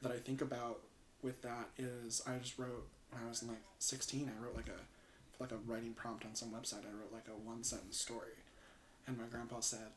that 0.02 0.12
i 0.12 0.16
think 0.16 0.40
about 0.40 0.80
with 1.22 1.42
that 1.42 1.68
is 1.78 2.22
i 2.26 2.36
just 2.38 2.58
wrote 2.58 2.86
when 3.10 3.22
i 3.24 3.28
was 3.28 3.42
like 3.42 3.60
16 3.78 4.30
i 4.30 4.44
wrote 4.44 4.56
like 4.56 4.68
a 4.68 4.80
like 5.42 5.52
a 5.52 5.56
writing 5.66 5.94
prompt 5.94 6.26
on 6.26 6.34
some 6.34 6.50
website. 6.50 6.84
I 6.84 6.92
wrote 6.92 7.12
like 7.14 7.26
a 7.28 7.48
one 7.48 7.64
sentence 7.64 7.96
story. 7.98 8.36
And 9.06 9.16
my 9.16 9.24
grandpa 9.24 9.60
said 9.60 9.88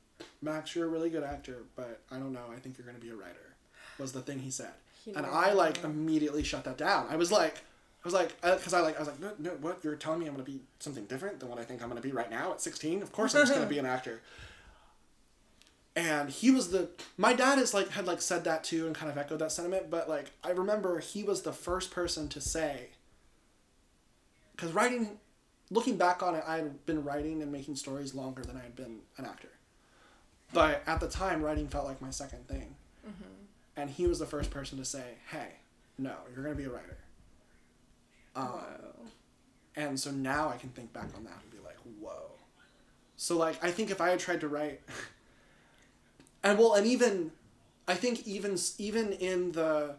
max 0.41 0.73
you're 0.75 0.85
a 0.85 0.89
really 0.89 1.09
good 1.09 1.23
actor 1.23 1.63
but 1.75 1.99
i 2.11 2.15
don't 2.17 2.31
know 2.31 2.45
i 2.55 2.59
think 2.59 2.77
you're 2.77 2.85
going 2.85 2.97
to 2.97 3.03
be 3.05 3.09
a 3.09 3.15
writer 3.15 3.55
was 3.99 4.11
the 4.13 4.21
thing 4.21 4.39
he 4.39 4.49
said. 4.51 4.71
He 5.03 5.11
and 5.13 5.25
i 5.25 5.51
like 5.53 5.83
immediately 5.83 6.43
shut 6.43 6.63
that 6.63 6.77
down. 6.77 7.07
I 7.09 7.17
was 7.17 7.31
like 7.31 7.61
I 8.03 8.07
was 8.07 8.13
like, 8.13 8.35
uh, 8.43 8.55
because 8.55 8.73
I 8.73 8.81
like, 8.81 8.97
I 8.97 8.99
was 8.99 9.07
like, 9.07 9.19
no, 9.21 9.31
no, 9.39 9.51
what? 9.61 9.79
You're 9.81 9.95
telling 9.95 10.19
me 10.19 10.25
I'm 10.27 10.33
gonna 10.33 10.43
be 10.43 10.59
something 10.79 11.05
different 11.05 11.39
than 11.39 11.47
what 11.47 11.57
I 11.57 11.63
think 11.63 11.81
I'm 11.81 11.87
gonna 11.87 12.01
be 12.01 12.11
right 12.11 12.29
now 12.29 12.51
at 12.51 12.59
16? 12.59 13.01
Of 13.01 13.13
course, 13.13 13.33
I'm 13.33 13.43
just 13.43 13.53
gonna 13.53 13.65
be 13.65 13.79
an 13.79 13.85
actor. 13.85 14.21
And 15.95 16.29
he 16.29 16.49
was 16.49 16.71
the 16.71 16.89
my 17.17 17.33
dad 17.33 17.59
is 17.59 17.71
like 17.73 17.89
had 17.89 18.07
like 18.07 18.19
said 18.19 18.45
that 18.45 18.63
too 18.63 18.87
and 18.87 18.95
kind 18.95 19.11
of 19.11 19.17
echoed 19.17 19.37
that 19.39 19.51
sentiment 19.51 19.91
but 19.91 20.09
like 20.09 20.31
i 20.43 20.49
remember 20.49 20.99
he 20.99 21.21
was 21.21 21.43
the 21.43 21.53
first 21.53 21.91
person 21.91 22.27
to 22.29 22.41
say 22.41 22.87
because 24.55 24.71
writing 24.71 25.19
looking 25.69 25.95
back 25.95 26.23
on 26.23 26.33
it 26.33 26.43
i 26.47 26.55
had 26.55 26.83
been 26.87 27.03
writing 27.03 27.43
and 27.43 27.51
making 27.51 27.75
stories 27.75 28.15
longer 28.15 28.41
than 28.41 28.57
i 28.57 28.61
had 28.61 28.75
been 28.75 29.01
an 29.17 29.25
actor. 29.25 29.49
But 30.51 30.81
at 30.87 30.99
the 30.99 31.07
time 31.07 31.43
writing 31.43 31.67
felt 31.67 31.85
like 31.85 32.01
my 32.01 32.11
second 32.11 32.47
thing. 32.47 32.75
Mm-hmm. 33.07 33.23
And 33.75 33.89
he 33.89 34.05
was 34.05 34.19
the 34.19 34.25
first 34.25 34.49
person 34.49 34.79
to 34.79 34.85
say 34.85 35.03
hey 35.29 35.49
no 35.99 36.15
you're 36.33 36.43
going 36.43 36.55
to 36.55 36.59
be 36.59 36.67
a 36.67 36.71
writer 36.71 36.97
um, 38.35 38.47
Whoa. 38.47 39.05
and 39.75 39.99
so 39.99 40.11
now 40.11 40.49
I 40.49 40.57
can 40.57 40.69
think 40.69 40.91
back 40.93 41.09
on 41.15 41.23
that 41.23 41.39
and 41.41 41.51
be 41.51 41.59
like, 41.63 41.77
whoa. 41.99 42.31
So 43.15 43.37
like 43.37 43.63
I 43.63 43.71
think 43.71 43.91
if 43.91 44.01
I 44.01 44.09
had 44.09 44.19
tried 44.19 44.41
to 44.41 44.47
write, 44.47 44.81
and 46.43 46.57
well, 46.57 46.73
and 46.73 46.85
even, 46.85 47.31
I 47.87 47.93
think 47.95 48.27
even 48.27 48.57
even 48.77 49.13
in 49.13 49.51
the, 49.51 49.95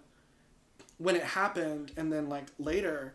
when 0.98 1.16
it 1.16 1.22
happened, 1.22 1.92
and 1.96 2.12
then 2.12 2.28
like 2.28 2.46
later. 2.58 3.14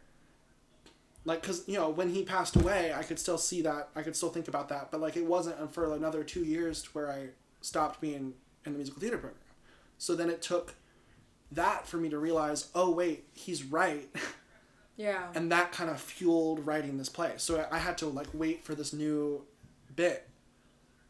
Like, 1.26 1.44
cause 1.44 1.68
you 1.68 1.76
know 1.76 1.90
when 1.90 2.10
he 2.10 2.24
passed 2.24 2.56
away, 2.56 2.94
I 2.94 3.04
could 3.04 3.20
still 3.20 3.38
see 3.38 3.62
that. 3.64 3.90
I 3.96 4.02
could 4.02 4.16
still 4.16 4.30
think 4.30 4.48
about 4.48 4.70
that, 4.70 4.90
but 4.90 5.02
like 5.02 5.18
it 5.18 5.26
wasn't 5.26 5.72
for 5.72 5.94
another 5.94 6.24
two 6.24 6.44
years 6.44 6.82
to 6.84 6.90
where 6.92 7.12
I 7.12 7.28
stopped 7.62 8.00
being 8.00 8.34
in 8.66 8.72
the 8.72 8.78
musical 8.78 9.02
theater 9.02 9.18
program. 9.18 9.42
So 9.98 10.16
then 10.16 10.30
it 10.30 10.42
took 10.42 10.76
that 11.52 11.88
for 11.88 11.98
me 11.98 12.10
to 12.10 12.18
realize, 12.18 12.70
oh 12.74 12.92
wait, 12.92 13.26
he's 13.34 13.64
right. 13.64 14.10
Yeah. 15.06 15.28
and 15.34 15.50
that 15.54 15.72
kind 15.72 15.90
of 15.90 16.00
fueled 16.02 16.66
writing 16.68 16.98
this 16.98 17.08
play. 17.10 17.34
So 17.38 17.66
i 17.72 17.78
had 17.80 17.98
to 18.00 18.08
like 18.08 18.28
wait 18.34 18.66
for 18.66 18.76
this 18.76 18.92
new 18.94 19.46
bit 19.96 20.28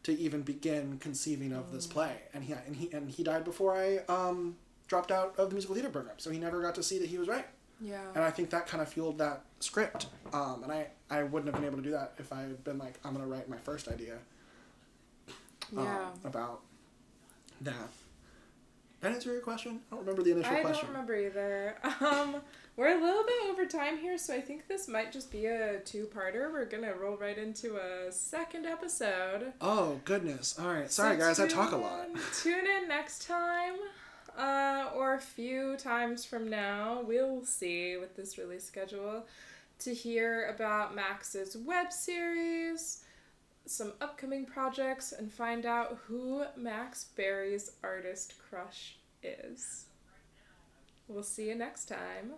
to 0.03 0.11
even 0.17 0.43
begin 0.43 0.97
conceiving 0.99 1.51
of 1.53 1.71
this 1.71 1.87
play. 1.87 2.13
And 2.33 2.43
he 2.43 2.53
and 2.53 2.75
he 2.75 2.91
and 2.93 3.09
he 3.09 3.23
died 3.23 3.43
before 3.43 3.75
i 3.75 3.87
um, 4.07 4.55
dropped 4.87 5.11
out 5.11 5.33
of 5.39 5.49
the 5.49 5.55
musical 5.55 5.73
theater 5.75 5.89
program. 5.89 6.15
So 6.19 6.29
he 6.29 6.37
never 6.39 6.61
got 6.61 6.75
to 6.75 6.83
see 6.83 6.99
that 6.99 7.09
he 7.09 7.17
was 7.17 7.27
right. 7.27 7.47
Yeah. 7.81 8.01
and 8.13 8.23
i 8.23 8.29
think 8.29 8.49
that 8.51 8.67
kind 8.67 8.81
of 8.83 8.89
fueled 8.89 9.17
that 9.19 9.41
script. 9.59 10.07
Um, 10.33 10.63
and 10.63 10.71
i 10.71 10.87
i 11.09 11.23
wouldn't 11.23 11.47
have 11.51 11.55
been 11.59 11.65
able 11.71 11.77
to 11.83 11.87
do 11.89 11.91
that 11.99 12.13
if 12.19 12.31
i 12.33 12.41
had 12.41 12.63
been 12.63 12.77
like 12.77 12.99
i'm 13.03 13.13
going 13.15 13.25
to 13.25 13.31
write 13.33 13.47
my 13.49 13.57
first 13.57 13.87
idea 13.87 14.17
um, 15.77 15.83
Yeah. 15.85 16.09
about 16.25 16.59
that 17.61 17.89
did 19.01 19.11
I 19.11 19.13
answer 19.15 19.31
your 19.31 19.41
question? 19.41 19.79
I 19.91 19.95
don't 19.95 20.05
remember 20.05 20.23
the 20.23 20.31
initial 20.31 20.53
I 20.55 20.61
question. 20.61 20.89
I 20.89 20.93
don't 20.93 21.07
remember 21.07 21.15
either. 21.15 21.75
Um, 22.01 22.35
we're 22.77 22.97
a 22.97 23.01
little 23.01 23.23
bit 23.23 23.49
over 23.49 23.65
time 23.65 23.97
here, 23.97 24.17
so 24.17 24.33
I 24.33 24.39
think 24.39 24.67
this 24.69 24.87
might 24.87 25.11
just 25.11 25.31
be 25.31 25.47
a 25.47 25.79
two-parter. 25.81 26.49
We're 26.51 26.63
gonna 26.65 26.93
roll 26.93 27.17
right 27.17 27.37
into 27.37 27.75
a 27.75 28.09
second 28.11 28.65
episode. 28.65 29.51
Oh 29.59 29.99
goodness! 30.05 30.57
All 30.57 30.67
right, 30.67 30.89
sorry 30.89 31.17
So 31.17 31.25
guys, 31.25 31.39
I 31.41 31.47
talk 31.47 31.73
a 31.73 31.77
lot. 31.77 32.07
Tune 32.41 32.65
in 32.65 32.87
next 32.87 33.27
time. 33.27 33.73
uh, 34.37 34.91
or 34.95 35.15
a 35.15 35.19
few 35.19 35.75
times 35.75 36.23
from 36.23 36.49
now, 36.49 37.01
we'll 37.05 37.43
see 37.43 37.97
with 37.97 38.15
this 38.15 38.37
release 38.37 38.63
schedule, 38.63 39.25
to 39.79 39.93
hear 39.93 40.47
about 40.47 40.95
Max's 40.95 41.57
web 41.57 41.91
series, 41.91 43.03
some 43.69 43.93
upcoming 44.01 44.45
projects, 44.45 45.11
and 45.11 45.31
find 45.31 45.65
out 45.65 45.99
who 46.05 46.43
Max 46.55 47.05
Berry's 47.15 47.71
artist 47.83 48.35
crush 48.37 48.97
is. 49.23 49.85
We'll 51.07 51.23
see 51.23 51.49
you 51.49 51.55
next 51.55 51.85
time. 51.85 52.33